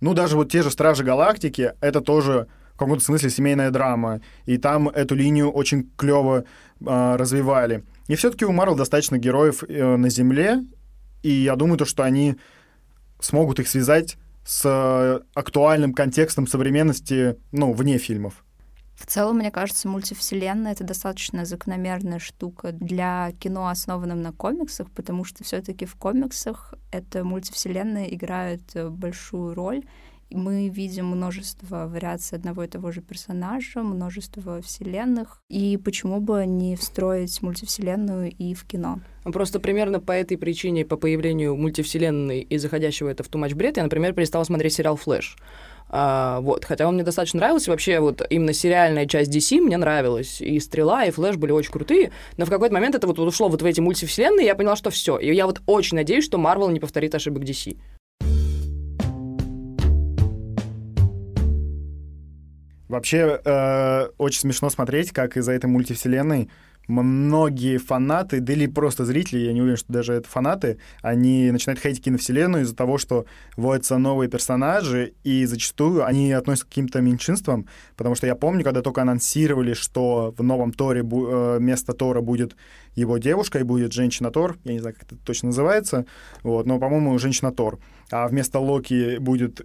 ну, 0.00 0.14
даже 0.14 0.36
вот 0.36 0.50
те 0.50 0.62
же 0.62 0.70
Стражи 0.70 1.04
Галактики, 1.04 1.72
это 1.80 2.00
тоже 2.00 2.46
в 2.74 2.78
каком-то 2.78 3.04
смысле 3.04 3.30
семейная 3.30 3.70
драма. 3.70 4.20
И 4.46 4.58
там 4.58 4.88
эту 4.88 5.14
линию 5.14 5.50
очень 5.50 5.90
клево 5.96 6.44
э, 6.80 7.16
развивали. 7.16 7.84
И 8.08 8.16
все-таки 8.16 8.44
у 8.44 8.52
Марвел 8.52 8.76
достаточно 8.76 9.16
героев 9.16 9.62
э, 9.66 9.96
на 9.96 10.10
Земле, 10.10 10.62
и 11.22 11.30
я 11.30 11.56
думаю, 11.56 11.78
то, 11.78 11.84
что 11.84 12.02
они 12.02 12.36
смогут 13.20 13.60
их 13.60 13.68
связать 13.68 14.18
с 14.44 15.22
актуальным 15.34 15.94
контекстом 15.94 16.46
современности, 16.46 17.36
ну, 17.50 17.72
вне 17.72 17.96
фильмов. 17.96 18.44
В 18.94 19.06
целом, 19.06 19.38
мне 19.38 19.50
кажется, 19.50 19.88
мультивселенная— 19.88 20.72
это 20.72 20.84
достаточно 20.84 21.44
закономерная 21.44 22.18
штука 22.18 22.72
для 22.72 23.32
кино, 23.40 23.68
основанном 23.68 24.22
на 24.22 24.32
комиксах, 24.32 24.90
потому 24.90 25.24
что 25.24 25.44
все 25.44 25.60
таки 25.60 25.84
в 25.84 25.96
комиксах 25.96 26.74
эта 26.92 27.24
мультивселенная 27.24 28.06
играет 28.06 28.62
э, 28.74 28.88
большую 28.88 29.54
роль, 29.54 29.82
мы 30.30 30.68
видим 30.68 31.06
множество 31.06 31.86
вариаций 31.86 32.36
одного 32.36 32.64
и 32.64 32.68
того 32.68 32.90
же 32.90 33.00
персонажа, 33.00 33.82
множество 33.82 34.60
вселенных. 34.62 35.40
И 35.48 35.76
почему 35.76 36.20
бы 36.20 36.44
не 36.46 36.76
встроить 36.76 37.40
мультивселенную 37.42 38.32
и 38.32 38.54
в 38.54 38.64
кино? 38.64 39.00
Просто 39.24 39.60
примерно 39.60 40.00
по 40.00 40.12
этой 40.12 40.36
причине, 40.36 40.84
по 40.84 40.96
появлению 40.96 41.56
мультивселенной 41.56 42.40
и 42.40 42.58
заходящего 42.58 43.08
это 43.08 43.22
в 43.22 43.28
ту 43.28 43.38
матч 43.38 43.54
бред, 43.54 43.76
я, 43.76 43.82
например, 43.82 44.12
перестал 44.12 44.44
смотреть 44.44 44.74
сериал 44.74 44.96
«Флэш». 44.96 45.36
А, 45.96 46.40
вот, 46.40 46.64
хотя 46.64 46.88
он 46.88 46.94
мне 46.94 47.04
достаточно 47.04 47.38
нравился, 47.38 47.70
вообще 47.70 48.00
вот 48.00 48.20
именно 48.28 48.52
сериальная 48.52 49.06
часть 49.06 49.30
DC 49.30 49.60
мне 49.60 49.76
нравилась, 49.76 50.40
и 50.40 50.58
Стрела, 50.58 51.04
и 51.04 51.12
Флэш 51.12 51.36
были 51.36 51.52
очень 51.52 51.70
крутые, 51.70 52.10
но 52.36 52.46
в 52.46 52.50
какой-то 52.50 52.74
момент 52.74 52.96
это 52.96 53.06
вот 53.06 53.16
ушло 53.20 53.48
вот 53.48 53.62
в 53.62 53.64
эти 53.64 53.78
мультивселенные, 53.78 54.42
и 54.42 54.46
я 54.48 54.56
поняла, 54.56 54.74
что 54.74 54.90
все. 54.90 55.18
И 55.18 55.32
я 55.32 55.46
вот 55.46 55.62
очень 55.66 55.96
надеюсь, 55.96 56.24
что 56.24 56.36
Марвел 56.36 56.70
не 56.70 56.80
повторит 56.80 57.14
ошибок 57.14 57.44
DC. 57.44 57.76
Вообще, 62.94 63.40
э, 63.44 64.08
очень 64.18 64.42
смешно 64.42 64.70
смотреть, 64.70 65.10
как 65.10 65.36
из-за 65.36 65.50
этой 65.50 65.66
мультивселенной 65.66 66.48
многие 66.86 67.78
фанаты, 67.78 68.38
да 68.38 68.52
или 68.52 68.68
просто 68.68 69.04
зрители, 69.04 69.40
я 69.40 69.52
не 69.52 69.62
уверен, 69.62 69.76
что 69.76 69.92
даже 69.92 70.12
это 70.12 70.28
фанаты, 70.28 70.78
они 71.02 71.50
начинают 71.50 71.80
хейтить 71.80 72.04
киновселенную 72.04 72.62
из-за 72.62 72.76
того, 72.76 72.98
что 72.98 73.24
вводятся 73.56 73.98
новые 73.98 74.30
персонажи, 74.30 75.14
и 75.24 75.44
зачастую 75.44 76.06
они 76.06 76.30
относятся 76.30 76.66
к 76.66 76.68
каким-то 76.68 77.00
меньшинствам, 77.00 77.66
потому 77.96 78.14
что 78.14 78.28
я 78.28 78.36
помню, 78.36 78.62
когда 78.62 78.80
только 78.80 79.02
анонсировали, 79.02 79.74
что 79.74 80.32
в 80.36 80.42
новом 80.44 80.72
Торе 80.72 81.00
э, 81.00 81.56
вместо 81.58 81.94
Тора 81.94 82.20
будет 82.20 82.54
его 82.94 83.18
девушка 83.18 83.58
и 83.58 83.64
будет 83.64 83.92
женщина-Тор, 83.92 84.58
я 84.62 84.72
не 84.72 84.78
знаю, 84.78 84.94
как 84.94 85.04
это 85.10 85.16
точно 85.24 85.46
называется, 85.48 86.06
вот, 86.44 86.64
но, 86.64 86.78
по-моему, 86.78 87.18
женщина-Тор, 87.18 87.80
а 88.12 88.28
вместо 88.28 88.60
Локи 88.60 89.16
будет 89.18 89.62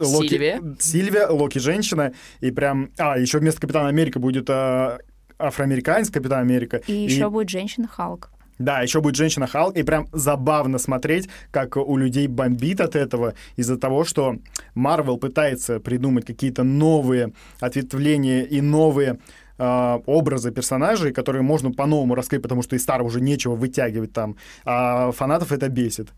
Локи, 0.00 0.28
Сильвия. 0.28 0.62
Сильвия, 0.78 1.26
Локи 1.28 1.58
женщина, 1.58 2.12
и 2.40 2.50
прям... 2.50 2.90
А, 2.98 3.18
еще 3.18 3.38
вместо 3.38 3.60
Капитана 3.60 3.88
Америка 3.88 4.18
будет 4.18 4.48
а, 4.50 4.98
афроамериканец 5.38 6.10
Капитан 6.10 6.40
Америка. 6.40 6.78
И, 6.86 6.92
еще 6.92 7.30
будет 7.30 7.48
женщина 7.48 7.88
Халк. 7.88 8.30
Да, 8.58 8.82
еще 8.82 9.00
будет 9.00 9.16
женщина 9.16 9.46
Халк, 9.46 9.76
и 9.76 9.82
прям 9.82 10.06
забавно 10.12 10.78
смотреть, 10.78 11.28
как 11.50 11.76
у 11.76 11.96
людей 11.96 12.28
бомбит 12.28 12.80
от 12.80 12.94
этого 12.94 13.34
из-за 13.56 13.76
того, 13.76 14.04
что 14.04 14.36
Марвел 14.74 15.16
пытается 15.16 15.80
придумать 15.80 16.24
какие-то 16.24 16.62
новые 16.62 17.32
ответвления 17.58 18.42
и 18.42 18.60
новые 18.60 19.18
э, 19.58 19.98
образы 20.06 20.52
персонажей, 20.52 21.12
которые 21.12 21.42
можно 21.42 21.72
по-новому 21.72 22.14
раскрыть, 22.14 22.42
потому 22.42 22.62
что 22.62 22.76
из 22.76 22.82
старого 22.82 23.08
уже 23.08 23.20
нечего 23.20 23.56
вытягивать 23.56 24.12
там, 24.12 24.36
а 24.64 25.10
фанатов 25.10 25.50
это 25.50 25.68
бесит. 25.68 26.10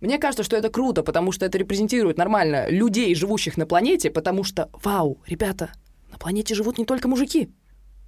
Мне 0.00 0.18
кажется, 0.18 0.42
что 0.42 0.56
это 0.56 0.70
круто, 0.70 1.02
потому 1.02 1.32
что 1.32 1.46
это 1.46 1.56
репрезентирует 1.56 2.18
нормально 2.18 2.68
людей, 2.68 3.14
живущих 3.14 3.56
на 3.56 3.66
планете, 3.66 4.10
потому 4.10 4.44
что, 4.44 4.68
вау, 4.72 5.22
ребята, 5.26 5.72
на 6.10 6.18
планете 6.18 6.54
живут 6.54 6.78
не 6.78 6.84
только 6.84 7.08
мужики. 7.08 7.50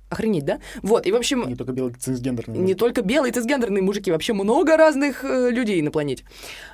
Охренеть, 0.08 0.44
да? 0.44 0.60
Вот, 0.82 1.04
и 1.04 1.10
в 1.10 1.16
общем... 1.16 1.48
Не 1.48 1.56
только 1.56 1.72
белые 1.72 1.94
цисгендерные. 1.94 2.60
Не 2.60 2.74
только 2.74 3.02
белые 3.02 3.32
цисгендерные 3.32 3.82
мужики, 3.82 4.12
вообще 4.12 4.34
много 4.34 4.76
разных 4.76 5.24
э, 5.24 5.50
людей 5.50 5.82
на 5.82 5.90
планете. 5.90 6.22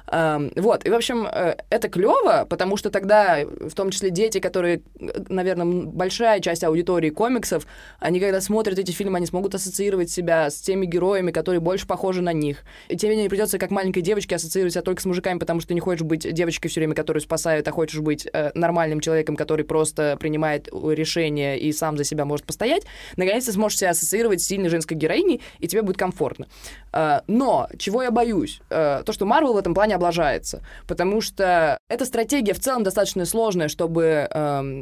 Э, 0.07 0.51
вот, 0.57 0.85
и 0.87 0.90
в 0.90 0.95
общем, 0.95 1.27
э, 1.27 1.57
это 1.71 1.88
клево, 1.88 2.47
потому 2.49 2.77
что 2.77 2.90
тогда, 2.90 3.38
в 3.42 3.73
том 3.75 3.90
числе 3.90 4.11
дети, 4.11 4.38
которые, 4.38 4.83
наверное, 5.31 5.64
большая 5.64 6.40
часть 6.40 6.62
аудитории 6.62 7.09
комиксов, 7.09 7.66
они 8.01 8.21
когда 8.21 8.42
смотрят 8.42 8.79
эти 8.79 8.90
фильмы, 8.90 9.16
они 9.16 9.25
смогут 9.25 9.55
ассоциировать 9.55 10.11
себя 10.11 10.51
с 10.51 10.57
теми 10.61 10.85
героями, 10.85 11.31
которые 11.31 11.61
больше 11.61 11.87
похожи 11.87 12.21
на 12.21 12.35
них. 12.35 12.59
И 12.88 12.99
тебе 12.99 13.16
не 13.16 13.31
придется, 13.31 13.59
как 13.59 13.71
маленькой 13.71 14.03
девочке, 14.03 14.35
ассоциировать 14.35 14.75
себя 14.75 14.83
только 14.83 15.01
с 15.01 15.07
мужиками, 15.07 15.38
потому 15.38 15.61
что 15.61 15.68
ты 15.68 15.75
не 15.75 15.81
хочешь 15.81 16.03
быть 16.03 16.31
девочкой 16.31 16.71
все 16.71 16.81
время, 16.81 16.95
которую 16.95 17.23
спасают, 17.23 17.66
а 17.66 17.71
хочешь 17.71 18.01
быть 18.01 18.29
э, 18.31 18.51
нормальным 18.55 19.01
человеком, 19.01 19.37
который 19.37 19.64
просто 19.64 20.18
принимает 20.21 20.68
решения 20.71 21.59
и 21.59 21.73
сам 21.73 21.97
за 21.97 22.05
себя 22.05 22.27
может 22.27 22.45
постоять 22.45 22.83
наконец 23.24 23.46
ты 23.46 23.52
сможешь 23.52 23.78
себя 23.78 23.90
ассоциировать 23.90 24.40
с 24.42 24.46
сильной 24.46 24.68
женской 24.68 24.96
героиней, 24.96 25.40
и 25.58 25.68
тебе 25.68 25.82
будет 25.82 25.96
комфортно. 25.96 26.46
А, 26.92 27.22
но 27.26 27.68
чего 27.78 28.02
я 28.02 28.11
боюсь? 28.11 28.61
А, 28.70 29.02
то, 29.02 29.12
что 29.12 29.26
Марвел 29.26 29.54
в 29.54 29.56
этом 29.56 29.74
плане 29.74 29.94
облажается, 29.94 30.62
потому 30.87 31.20
что 31.20 31.78
эта 31.88 32.04
стратегия 32.04 32.54
в 32.54 32.61
целом 32.61 32.82
достаточно 32.82 33.24
сложная, 33.24 33.68
чтобы 33.68 34.28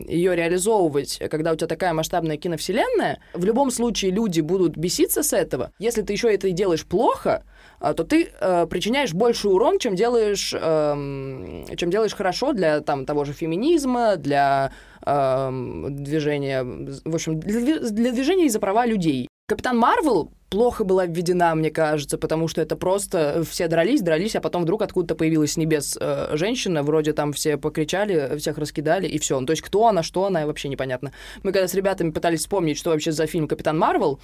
ее 0.08 0.34
реализовывать, 0.36 1.20
когда 1.30 1.52
у 1.52 1.56
тебя 1.56 1.66
такая 1.66 1.92
масштабная 1.92 2.36
киновселенная. 2.36 3.20
В 3.34 3.44
любом 3.44 3.70
случае 3.70 4.10
люди 4.10 4.40
будут 4.40 4.76
беситься 4.76 5.22
с 5.22 5.32
этого. 5.32 5.72
Если 5.78 6.02
ты 6.02 6.12
еще 6.12 6.32
это 6.32 6.48
и 6.48 6.52
делаешь 6.52 6.84
плохо, 6.84 7.44
то 7.80 8.04
ты 8.04 8.28
э, 8.40 8.66
причиняешь 8.66 9.14
больше 9.14 9.48
урон, 9.48 9.78
чем 9.78 9.94
делаешь, 9.96 10.54
э, 10.54 11.74
чем 11.76 11.90
делаешь 11.90 12.14
хорошо 12.14 12.52
для 12.52 12.80
там, 12.80 13.06
того 13.06 13.24
же 13.24 13.32
феминизма, 13.32 14.16
для 14.16 14.72
э, 15.04 15.86
движения, 15.90 16.62
в 16.62 17.14
общем, 17.14 17.40
для, 17.40 17.80
для 17.80 18.12
движения 18.12 18.46
из-за 18.46 18.60
права 18.60 18.86
людей. 18.86 19.28
Капитан 19.48 19.76
Марвел 19.78 20.30
плохо 20.50 20.84
была 20.84 21.06
введена, 21.06 21.54
мне 21.54 21.70
кажется, 21.70 22.18
потому 22.18 22.48
что 22.48 22.60
это 22.60 22.76
просто 22.76 23.42
все 23.48 23.66
дрались, 23.66 24.02
дрались, 24.02 24.36
а 24.36 24.40
потом 24.40 24.62
вдруг 24.62 24.82
откуда-то 24.82 25.14
появилась 25.14 25.54
с 25.54 25.56
небес 25.56 25.96
э, 26.00 26.36
женщина, 26.36 26.82
вроде 26.82 27.12
там 27.14 27.32
все 27.32 27.56
покричали, 27.56 28.36
всех 28.38 28.58
раскидали, 28.58 29.08
и 29.08 29.18
все. 29.18 29.40
Ну, 29.40 29.46
то 29.46 29.52
есть 29.52 29.62
кто 29.62 29.88
она, 29.88 30.02
что 30.02 30.26
она, 30.26 30.46
вообще 30.46 30.68
непонятно. 30.68 31.12
Мы 31.42 31.52
когда 31.52 31.66
с 31.66 31.74
ребятами 31.74 32.10
пытались 32.10 32.40
вспомнить, 32.40 32.78
что 32.78 32.90
вообще 32.90 33.10
за 33.10 33.26
фильм 33.26 33.48
«Капитан 33.48 33.78
Марвел», 33.78 34.20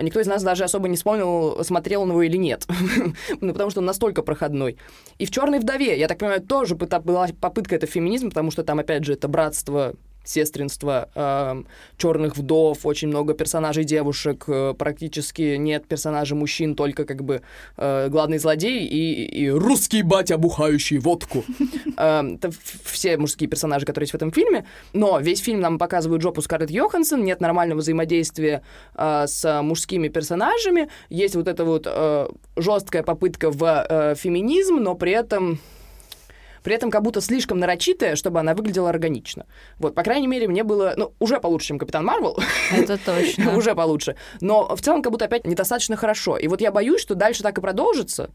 никто 0.00 0.20
из 0.20 0.26
нас 0.26 0.42
даже 0.42 0.64
особо 0.64 0.88
не 0.88 0.96
вспомнил, 0.96 1.62
смотрел 1.64 2.02
он 2.02 2.10
его 2.10 2.22
или 2.22 2.36
нет. 2.36 2.66
ну, 3.40 3.52
потому 3.52 3.70
что 3.70 3.80
он 3.80 3.86
настолько 3.86 4.22
проходной. 4.22 4.76
И 5.18 5.26
в 5.26 5.30
«Черной 5.30 5.58
вдове», 5.58 5.98
я 5.98 6.08
так 6.08 6.18
понимаю, 6.18 6.42
тоже 6.42 6.74
была 6.74 7.28
попытка 7.40 7.76
это 7.76 7.86
феминизм, 7.86 8.28
потому 8.28 8.50
что 8.50 8.64
там, 8.64 8.78
опять 8.78 9.04
же, 9.04 9.12
это 9.12 9.28
братство 9.28 9.94
сестринство 10.24 11.08
э, 11.14 11.62
черных 11.96 12.36
вдов, 12.36 12.84
очень 12.84 13.08
много 13.08 13.34
персонажей 13.34 13.84
девушек, 13.84 14.44
э, 14.48 14.74
практически 14.76 15.56
нет 15.56 15.86
персонажей 15.86 16.36
мужчин, 16.36 16.74
только 16.74 17.04
как 17.04 17.22
бы 17.22 17.42
э, 17.76 18.08
главный 18.08 18.38
злодей 18.38 18.86
и, 18.86 19.24
и 19.24 19.50
русский 19.50 20.02
батя, 20.02 20.38
бухающий 20.38 20.98
водку. 20.98 21.44
Э, 21.96 22.22
это 22.34 22.50
все 22.82 23.16
мужские 23.16 23.48
персонажи, 23.48 23.86
которые 23.86 24.04
есть 24.04 24.12
в 24.12 24.16
этом 24.16 24.32
фильме. 24.32 24.66
Но 24.92 25.20
весь 25.20 25.38
фильм 25.38 25.60
нам 25.60 25.78
показывают 25.78 26.22
жопу 26.22 26.42
Скарлетт 26.42 26.70
Йоханссон, 26.70 27.22
нет 27.22 27.40
нормального 27.40 27.78
взаимодействия 27.78 28.62
э, 28.96 29.26
с 29.28 29.62
мужскими 29.62 30.08
персонажами, 30.08 30.88
есть 31.08 31.36
вот 31.36 31.46
эта 31.46 31.64
вот 31.64 31.86
э, 31.86 32.28
жесткая 32.56 33.02
попытка 33.04 33.50
в 33.50 33.62
э, 33.62 34.14
феминизм, 34.16 34.76
но 34.76 34.94
при 34.94 35.12
этом 35.12 35.60
при 36.64 36.74
этом 36.74 36.90
как 36.90 37.02
будто 37.02 37.20
слишком 37.20 37.58
нарочитая, 37.58 38.16
чтобы 38.16 38.40
она 38.40 38.54
выглядела 38.54 38.88
органично. 38.88 39.46
Вот, 39.78 39.94
по 39.94 40.02
крайней 40.02 40.26
мере, 40.26 40.48
мне 40.48 40.64
было, 40.64 40.94
ну, 40.96 41.12
уже 41.20 41.38
получше, 41.38 41.68
чем 41.68 41.78
Капитан 41.78 42.04
Марвел. 42.04 42.38
Это 42.72 42.98
точно. 42.98 43.56
уже 43.56 43.74
получше. 43.74 44.16
Но 44.40 44.74
в 44.74 44.80
целом 44.80 45.02
как 45.02 45.12
будто 45.12 45.26
опять 45.26 45.46
недостаточно 45.46 45.94
хорошо. 45.94 46.38
И 46.38 46.48
вот 46.48 46.62
я 46.62 46.72
боюсь, 46.72 47.02
что 47.02 47.14
дальше 47.14 47.42
так 47.42 47.58
и 47.58 47.60
продолжится. 47.60 48.30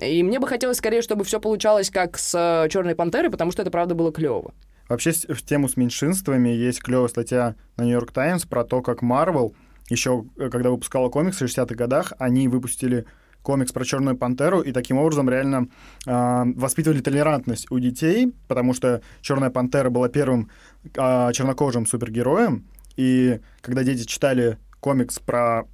И 0.00 0.22
мне 0.22 0.38
бы 0.38 0.46
хотелось 0.46 0.78
скорее, 0.78 1.02
чтобы 1.02 1.24
все 1.24 1.40
получалось 1.40 1.90
как 1.90 2.16
с 2.16 2.34
э, 2.34 2.68
Черной 2.68 2.94
пантерой, 2.94 3.30
потому 3.30 3.50
что 3.50 3.62
это 3.62 3.72
правда 3.72 3.94
было 3.94 4.12
клево. 4.12 4.54
Вообще 4.88 5.10
в 5.10 5.42
тему 5.42 5.68
с 5.68 5.76
меньшинствами 5.76 6.50
есть 6.50 6.80
клевая 6.80 7.08
статья 7.08 7.56
на 7.76 7.82
Нью-Йорк 7.82 8.12
Таймс 8.12 8.44
про 8.44 8.64
то, 8.64 8.82
как 8.82 9.02
Марвел 9.02 9.54
еще, 9.88 10.24
э, 10.38 10.48
когда 10.48 10.70
выпускала 10.70 11.08
комиксы 11.08 11.46
в 11.46 11.50
60-х 11.50 11.74
годах, 11.74 12.12
они 12.18 12.48
выпустили 12.48 13.04
комикс 13.44 13.70
про 13.72 13.84
Черную 13.84 14.16
пантеру, 14.16 14.60
и 14.62 14.72
таким 14.72 14.96
образом 14.96 15.28
реально 15.30 15.68
э, 16.06 16.42
воспитывали 16.56 17.00
толерантность 17.00 17.70
у 17.70 17.78
детей, 17.78 18.32
потому 18.48 18.74
что 18.74 19.02
Черная 19.20 19.50
пантера 19.50 19.90
была 19.90 20.08
первым 20.08 20.50
э, 20.84 21.32
чернокожим 21.32 21.86
супергероем, 21.86 22.64
и 22.96 23.40
когда 23.60 23.84
дети 23.84 24.04
читали 24.04 24.58
комикс 24.80 25.18
про 25.18 25.64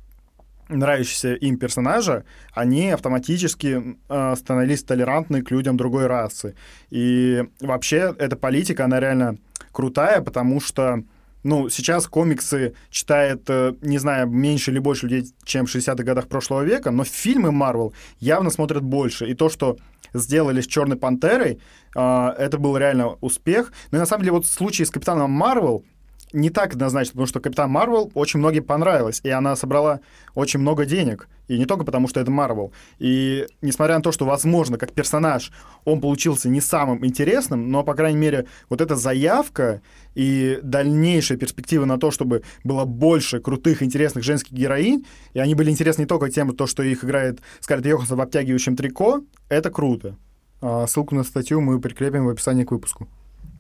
нравящиеся 0.69 1.35
им 1.35 1.59
персонажа, 1.59 2.25
они 2.53 2.91
автоматически 2.91 3.97
э, 4.09 4.35
становились 4.37 4.83
толерантны 4.83 5.43
к 5.43 5.51
людям 5.51 5.77
другой 5.77 6.07
расы. 6.07 6.55
И 6.91 7.45
вообще 7.61 8.15
эта 8.19 8.37
политика, 8.37 8.85
она 8.85 9.01
реально 9.01 9.39
крутая, 9.73 10.21
потому 10.23 10.61
что 10.61 11.03
ну, 11.43 11.69
сейчас 11.69 12.07
комиксы 12.07 12.75
читает, 12.91 13.45
э, 13.49 13.75
не 13.81 13.99
знаю, 13.99 14.29
меньше 14.29 14.71
или 14.71 14.79
больше 14.79 15.07
людей, 15.07 15.33
чем 15.45 15.67
в 15.67 15.75
60-х 15.75 16.03
годах 16.03 16.29
прошлого 16.29 16.63
века, 16.63 16.91
но 16.91 17.05
фильмы 17.05 17.51
Марвел 17.51 17.95
явно 18.19 18.51
смотрят 18.51 18.83
больше. 18.83 19.27
И 19.27 19.35
то, 19.35 19.49
что 19.49 19.77
сделали 20.13 20.61
с 20.61 20.67
Черной 20.67 20.97
Пантерой, 20.97 21.61
э, 21.97 22.29
это 22.39 22.59
был 22.59 22.77
реально 22.77 23.17
успех. 23.21 23.73
Но 23.91 23.97
ну, 23.97 23.99
на 24.01 24.07
самом 24.07 24.23
деле 24.23 24.33
вот 24.33 24.47
в 24.47 24.53
случае 24.53 24.87
с 24.87 24.91
Капитаном 24.91 25.31
Марвел 25.31 25.85
не 26.33 26.51
так 26.51 26.75
однозначно, 26.75 27.13
потому 27.13 27.27
что 27.27 27.41
Капитан 27.41 27.71
Марвел 27.71 28.11
очень 28.15 28.39
многим 28.39 28.65
понравилась, 28.65 29.21
и 29.23 29.31
она 29.31 29.57
собрала 29.57 30.01
очень 30.35 30.61
много 30.61 30.85
денег. 30.85 31.29
И 31.49 31.59
не 31.59 31.67
только 31.67 31.85
потому, 31.85 32.07
что 32.07 32.21
это 32.21 32.31
Марвел. 32.31 32.73
И 33.01 33.47
несмотря 33.61 33.97
на 33.97 34.03
то, 34.03 34.13
что, 34.13 34.25
возможно, 34.25 34.79
как 34.79 34.93
персонаж 34.93 35.51
он 35.85 36.01
получился 36.01 36.49
не 36.49 36.61
самым 36.61 37.05
интересным, 37.05 37.71
но, 37.71 37.83
по 37.83 37.95
крайней 37.95 38.19
мере, 38.19 38.47
вот 38.69 38.81
эта 38.81 38.95
заявка 38.95 39.83
и 40.15 40.61
дальнейшая 40.63 41.39
перспектива 41.39 41.85
на 41.87 41.99
то, 41.99 42.13
чтобы 42.13 42.43
было 42.63 42.85
больше 42.85 43.41
крутых, 43.41 43.83
интересных 43.83 44.23
женских 44.23 44.53
героинь, 44.53 45.05
и 45.35 45.41
они 45.41 45.57
были 45.57 45.71
интересны 45.71 46.03
не 46.03 46.07
только 46.07 46.31
тем, 46.31 46.55
то, 46.55 46.67
что 46.67 46.85
их 46.85 47.03
играет 47.05 47.41
Скарлетт 47.61 47.87
Йоханссон 47.87 48.19
в 48.19 48.21
обтягивающем 48.21 48.77
трико, 48.77 49.23
это 49.49 49.71
круто. 49.71 50.17
А 50.61 50.87
ссылку 50.87 51.15
на 51.15 51.25
статью 51.25 51.61
мы 51.61 51.81
прикрепим 51.81 52.27
в 52.27 52.29
описании 52.29 52.65
к 52.65 52.71
выпуску. 52.71 53.09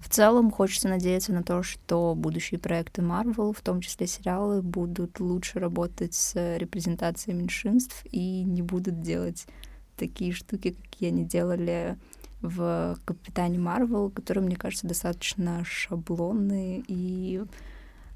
В 0.01 0.09
целом 0.09 0.51
хочется 0.51 0.89
надеяться 0.89 1.33
на 1.33 1.43
то, 1.43 1.63
что 1.63 2.15
будущие 2.17 2.59
проекты 2.59 3.03
Marvel, 3.03 3.55
в 3.57 3.61
том 3.61 3.81
числе 3.81 4.07
сериалы, 4.07 4.63
будут 4.63 5.21
лучше 5.21 5.61
работать 5.61 6.15
с 6.15 6.57
репрезентацией 6.57 7.37
меньшинств 7.37 8.05
и 8.11 8.43
не 8.43 8.63
будут 8.63 9.03
делать 9.03 9.47
такие 9.97 10.33
штуки, 10.33 10.75
какие 10.83 11.11
они 11.11 11.25
делали 11.25 11.99
в 12.41 12.99
Капитане 13.05 13.59
Марвел, 13.59 14.11
которые, 14.11 14.43
мне 14.43 14.57
кажется, 14.57 14.87
достаточно 14.87 15.63
шаблонные 15.65 16.83
и 16.89 17.43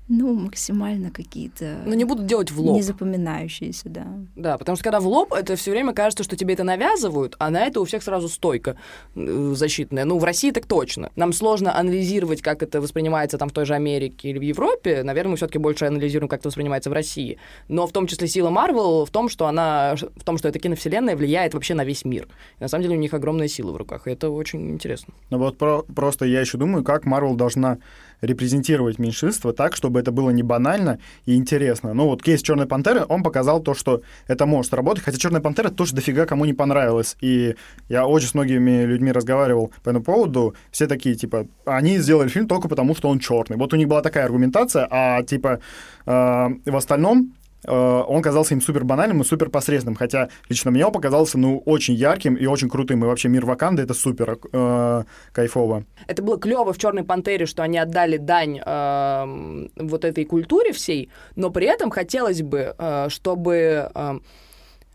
ну, 0.06 0.34
максимально 0.34 1.10
какие-то... 1.10 1.78
Но 1.86 1.94
не 1.94 2.04
будут 2.04 2.26
делать 2.26 2.50
в 2.50 2.60
лоб. 2.60 2.76
Незапоминающиеся, 2.76 3.88
да. 3.88 4.06
Да, 4.36 4.58
потому 4.58 4.76
что 4.76 4.84
когда 4.84 5.00
в 5.00 5.08
лоб, 5.08 5.32
это 5.32 5.56
все 5.56 5.70
время 5.70 5.94
кажется, 5.94 6.24
что 6.24 6.36
тебе 6.36 6.52
это 6.52 6.62
навязывают, 6.62 7.36
а 7.38 7.48
на 7.48 7.62
это 7.62 7.80
у 7.80 7.84
всех 7.86 8.02
сразу 8.02 8.28
стойка 8.28 8.76
э, 9.14 9.52
защитная. 9.54 10.04
Ну, 10.04 10.18
в 10.18 10.24
России 10.24 10.50
так 10.50 10.66
точно. 10.66 11.10
Нам 11.16 11.32
сложно 11.32 11.74
анализировать, 11.74 12.42
как 12.42 12.62
это 12.62 12.82
воспринимается 12.82 13.38
там 13.38 13.48
в 13.48 13.52
той 13.52 13.64
же 13.64 13.74
Америке 13.74 14.28
или 14.28 14.38
в 14.38 14.42
Европе. 14.42 15.02
Наверное, 15.02 15.30
мы 15.30 15.36
все-таки 15.38 15.58
больше 15.58 15.86
анализируем, 15.86 16.28
как 16.28 16.40
это 16.40 16.48
воспринимается 16.48 16.90
в 16.90 16.92
России. 16.92 17.38
Но 17.68 17.86
в 17.86 17.92
том 17.92 18.06
числе 18.06 18.28
сила 18.28 18.50
Марвел 18.50 19.06
в 19.06 19.10
том, 19.10 19.30
что 19.30 19.46
она, 19.46 19.96
в 19.96 20.24
том, 20.24 20.36
что 20.36 20.48
эта 20.48 20.58
киновселенная 20.58 21.16
влияет 21.16 21.54
вообще 21.54 21.72
на 21.72 21.84
весь 21.84 22.04
мир. 22.04 22.28
И 22.58 22.62
на 22.62 22.68
самом 22.68 22.82
деле 22.82 22.96
у 22.96 23.00
них 23.00 23.14
огромная 23.14 23.48
сила 23.48 23.72
в 23.72 23.76
руках, 23.76 24.06
и 24.06 24.10
это 24.10 24.28
очень 24.28 24.70
интересно. 24.70 25.14
Ну 25.30 25.38
вот 25.38 25.56
про 25.56 25.82
просто 25.82 26.26
я 26.26 26.40
еще 26.40 26.58
думаю, 26.58 26.84
как 26.84 27.06
Марвел 27.06 27.34
должна 27.34 27.78
репрезентировать 28.20 28.98
меньшинство 28.98 29.52
так, 29.52 29.76
чтобы 29.76 30.00
это 30.00 30.12
было 30.12 30.30
не 30.30 30.42
банально 30.42 30.98
и 31.26 31.36
интересно. 31.36 31.94
Ну 31.94 32.06
вот 32.06 32.22
кейс 32.22 32.42
Черной 32.42 32.66
Пантеры, 32.66 33.04
он 33.08 33.22
показал 33.22 33.60
то, 33.60 33.74
что 33.74 34.02
это 34.26 34.46
может 34.46 34.74
работать, 34.74 35.04
хотя 35.04 35.18
Черная 35.18 35.40
Пантера 35.40 35.70
тоже 35.70 35.94
дофига 35.94 36.26
кому 36.26 36.44
не 36.44 36.52
понравилась. 36.52 37.16
И 37.20 37.54
я 37.88 38.06
очень 38.06 38.28
с 38.28 38.34
многими 38.34 38.84
людьми 38.84 39.12
разговаривал 39.12 39.72
по 39.82 39.90
этому 39.90 40.04
поводу, 40.04 40.54
все 40.70 40.86
такие, 40.86 41.14
типа, 41.14 41.46
они 41.64 41.98
сделали 41.98 42.28
фильм 42.28 42.48
только 42.48 42.68
потому, 42.68 42.94
что 42.94 43.08
он 43.08 43.18
черный. 43.18 43.56
Вот 43.56 43.72
у 43.72 43.76
них 43.76 43.88
была 43.88 44.02
такая 44.02 44.24
аргументация, 44.24 44.86
а 44.90 45.22
типа 45.22 45.60
э, 46.06 46.10
в 46.10 46.76
остальном 46.76 47.34
он 47.66 48.22
казался 48.22 48.54
им 48.54 48.60
супер 48.60 48.84
банальным 48.84 49.22
и 49.22 49.24
супер 49.24 49.50
посредственным, 49.50 49.96
хотя 49.96 50.28
лично 50.48 50.70
мне 50.70 50.86
он 50.86 50.92
показался, 50.92 51.38
ну, 51.38 51.58
очень 51.64 51.94
ярким 51.94 52.34
и 52.34 52.46
очень 52.46 52.68
крутым, 52.68 53.04
и 53.04 53.06
вообще 53.06 53.28
мир 53.28 53.44
Ваканды 53.46 53.82
это 53.82 53.94
супер 53.94 54.38
э, 54.52 55.04
кайфово. 55.32 55.84
Это 56.06 56.22
было 56.22 56.38
клево 56.38 56.72
в 56.72 56.78
«Черной 56.78 57.04
пантере», 57.04 57.46
что 57.46 57.62
они 57.62 57.78
отдали 57.78 58.16
дань 58.16 58.60
э, 58.64 59.68
вот 59.76 60.04
этой 60.04 60.24
культуре 60.24 60.72
всей, 60.72 61.10
но 61.36 61.50
при 61.50 61.66
этом 61.66 61.90
хотелось 61.90 62.42
бы, 62.42 62.74
э, 62.78 63.08
чтобы... 63.08 63.90
Э, 63.94 64.04
Э, 64.04 64.18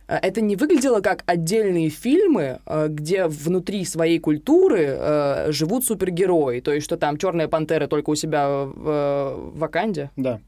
это 0.10 0.42
не 0.42 0.56
выглядело 0.56 1.02
как 1.02 1.24
отдельные 1.28 1.90
фильмы, 1.90 2.60
э, 2.66 2.88
где 2.90 3.28
внутри 3.28 3.86
своей 3.86 4.20
культуры 4.20 4.88
э, 4.90 5.52
живут 5.52 5.86
супергерои. 5.86 6.62
То 6.62 6.74
есть, 6.74 6.86
что 6.86 6.98
там 6.98 7.18
Черная 7.18 7.48
пантера 7.48 7.88
только 7.88 8.10
у 8.10 8.16
себя 8.16 8.50
в 8.50 9.52
Ваканде. 9.54 10.10
Да. 10.16 10.40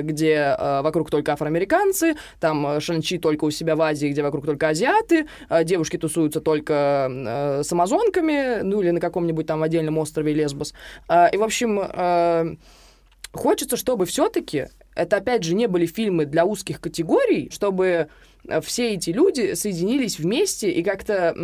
Где 0.00 0.54
вокруг 0.58 1.10
только 1.10 1.32
афроамериканцы, 1.32 2.16
там 2.38 2.80
Шанчи 2.80 3.18
только 3.18 3.44
у 3.44 3.50
себя 3.50 3.76
в 3.76 3.82
Азии, 3.82 4.08
где 4.08 4.22
вокруг 4.22 4.44
только 4.44 4.68
азиаты, 4.68 5.26
девушки 5.64 5.96
тусуются 5.96 6.42
только 6.42 7.60
с 7.64 7.72
амазонками, 7.72 8.60
ну 8.62 8.82
или 8.82 8.90
на 8.90 9.00
каком-нибудь 9.00 9.46
там 9.46 9.62
отдельном 9.62 9.96
острове 9.96 10.34
Лесбос. 10.34 10.74
И, 11.32 11.36
в 11.36 11.42
общем, 11.42 12.58
хочется, 13.32 13.78
чтобы 13.78 14.04
все-таки 14.04 14.66
это, 14.94 15.16
опять 15.16 15.44
же, 15.44 15.54
не 15.54 15.66
были 15.66 15.86
фильмы 15.86 16.26
для 16.26 16.44
узких 16.44 16.80
категорий, 16.80 17.48
чтобы 17.50 18.08
все 18.62 18.94
эти 18.94 19.10
люди 19.10 19.54
соединились 19.54 20.18
вместе 20.18 20.70
и 20.70 20.82
как-то 20.82 21.34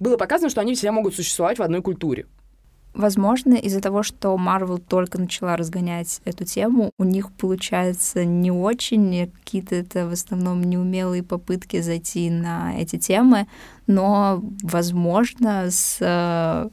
было 0.00 0.16
показано, 0.16 0.50
что 0.50 0.60
они 0.60 0.74
все 0.74 0.90
могут 0.90 1.14
существовать 1.14 1.58
в 1.58 1.62
одной 1.62 1.82
культуре. 1.82 2.26
Возможно, 2.94 3.54
из-за 3.54 3.80
того, 3.80 4.04
что 4.04 4.36
Marvel 4.36 4.78
только 4.78 5.18
начала 5.18 5.56
разгонять 5.56 6.20
эту 6.24 6.44
тему, 6.44 6.92
у 6.96 7.02
них 7.02 7.32
получается 7.32 8.24
не 8.24 8.52
очень, 8.52 9.32
какие-то 9.32 9.74
это 9.74 10.06
в 10.06 10.12
основном 10.12 10.62
неумелые 10.62 11.24
попытки 11.24 11.80
зайти 11.80 12.30
на 12.30 12.80
эти 12.80 12.96
темы, 12.96 13.48
но, 13.88 14.40
возможно, 14.62 15.70
с 15.70 15.96
э, 16.00 16.68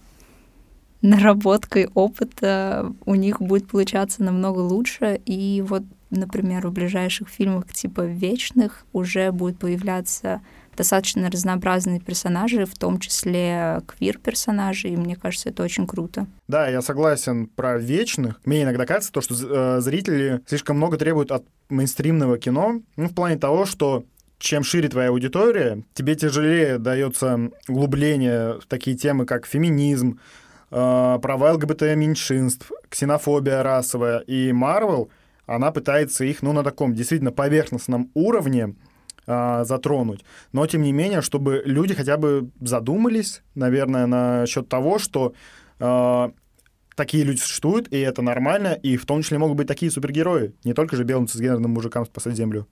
наработкой 1.01 1.89
опыта 1.95 2.93
у 3.05 3.15
них 3.15 3.41
будет 3.41 3.67
получаться 3.67 4.21
намного 4.21 4.59
лучше, 4.59 5.19
и 5.25 5.63
вот 5.67 5.81
например, 6.11 6.67
в 6.67 6.71
ближайших 6.71 7.29
фильмах 7.29 7.71
типа 7.73 8.01
«Вечных» 8.01 8.85
уже 8.93 9.31
будут 9.31 9.59
появляться 9.59 10.41
достаточно 10.75 11.29
разнообразные 11.29 11.99
персонажи, 11.99 12.65
в 12.65 12.77
том 12.77 12.99
числе 12.99 13.81
квир-персонажи, 13.87 14.89
и 14.89 14.95
мне 14.95 15.15
кажется, 15.15 15.49
это 15.49 15.63
очень 15.63 15.85
круто. 15.85 16.27
Да, 16.47 16.67
я 16.67 16.81
согласен 16.81 17.47
про 17.47 17.77
«Вечных». 17.77 18.39
Мне 18.45 18.63
иногда 18.63 18.85
кажется, 18.85 19.11
то, 19.11 19.21
что 19.21 19.35
э, 19.35 19.81
зрители 19.81 20.41
слишком 20.47 20.77
много 20.77 20.97
требуют 20.97 21.31
от 21.31 21.43
мейнстримного 21.69 22.37
кино, 22.37 22.81
ну, 22.95 23.07
в 23.07 23.13
плане 23.13 23.37
того, 23.37 23.65
что 23.65 24.05
чем 24.39 24.63
шире 24.63 24.89
твоя 24.89 25.09
аудитория, 25.09 25.83
тебе 25.93 26.15
тяжелее 26.15 26.79
дается 26.79 27.51
углубление 27.67 28.59
в 28.59 28.65
такие 28.65 28.97
темы, 28.97 29.25
как 29.25 29.45
феминизм, 29.45 30.19
э, 30.71 31.19
права 31.21 31.53
ЛГБТ-меньшинств, 31.53 32.71
ксенофобия 32.89 33.61
расовая. 33.61 34.19
И 34.19 34.51
Марвел— 34.51 35.09
она 35.45 35.71
пытается 35.71 36.23
их, 36.23 36.41
ну, 36.41 36.53
на 36.53 36.63
таком 36.63 36.93
действительно 36.93 37.31
поверхностном 37.31 38.11
уровне 38.13 38.75
а, 39.27 39.63
затронуть. 39.63 40.23
Но, 40.51 40.65
тем 40.67 40.81
не 40.81 40.91
менее, 40.91 41.21
чтобы 41.21 41.61
люди 41.65 41.93
хотя 41.93 42.17
бы 42.17 42.49
задумались, 42.59 43.43
наверное, 43.55 44.05
насчет 44.05 44.69
того, 44.69 44.99
что 44.99 45.33
а, 45.79 46.31
такие 46.95 47.23
люди 47.23 47.39
существуют, 47.39 47.87
и 47.91 47.99
это 47.99 48.21
нормально, 48.21 48.73
и 48.73 48.97
в 48.97 49.05
том 49.05 49.21
числе 49.21 49.37
могут 49.37 49.57
быть 49.57 49.67
такие 49.67 49.91
супергерои, 49.91 50.53
не 50.63 50.73
только 50.73 50.95
же 50.95 51.03
белым 51.03 51.27
цисгендерным 51.27 51.71
мужикам 51.71 52.05
спасать 52.05 52.35
Землю. 52.35 52.67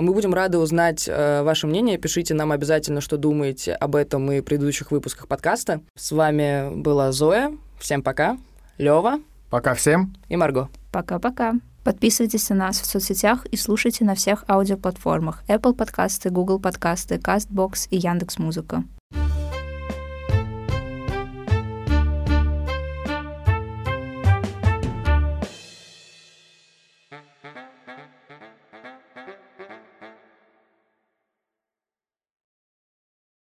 Мы 0.00 0.14
будем 0.14 0.32
рады 0.32 0.58
узнать 0.58 1.06
э, 1.06 1.42
ваше 1.42 1.66
мнение. 1.66 1.98
Пишите 1.98 2.32
нам 2.32 2.52
обязательно, 2.52 3.02
что 3.02 3.18
думаете 3.18 3.74
об 3.74 3.96
этом 3.96 4.32
и 4.32 4.40
предыдущих 4.40 4.90
выпусках 4.90 5.28
подкаста. 5.28 5.82
С 5.94 6.12
вами 6.12 6.74
была 6.74 7.12
Зоя. 7.12 7.52
Всем 7.78 8.02
пока. 8.02 8.38
Лева. 8.78 9.20
Пока 9.50 9.74
всем. 9.74 10.14
И 10.28 10.36
Марго. 10.36 10.70
Пока-пока. 10.90 11.54
Подписывайтесь 11.84 12.48
на 12.50 12.56
нас 12.56 12.80
в 12.80 12.86
соцсетях 12.86 13.44
и 13.46 13.56
слушайте 13.56 14.04
на 14.04 14.14
всех 14.14 14.44
аудиоплатформах 14.48 15.42
Apple 15.48 15.74
подкасты, 15.74 16.30
Google 16.30 16.60
подкасты, 16.60 17.16
CastBox 17.16 17.88
и 17.90 17.96
Яндекс.Музыка. 17.96 18.84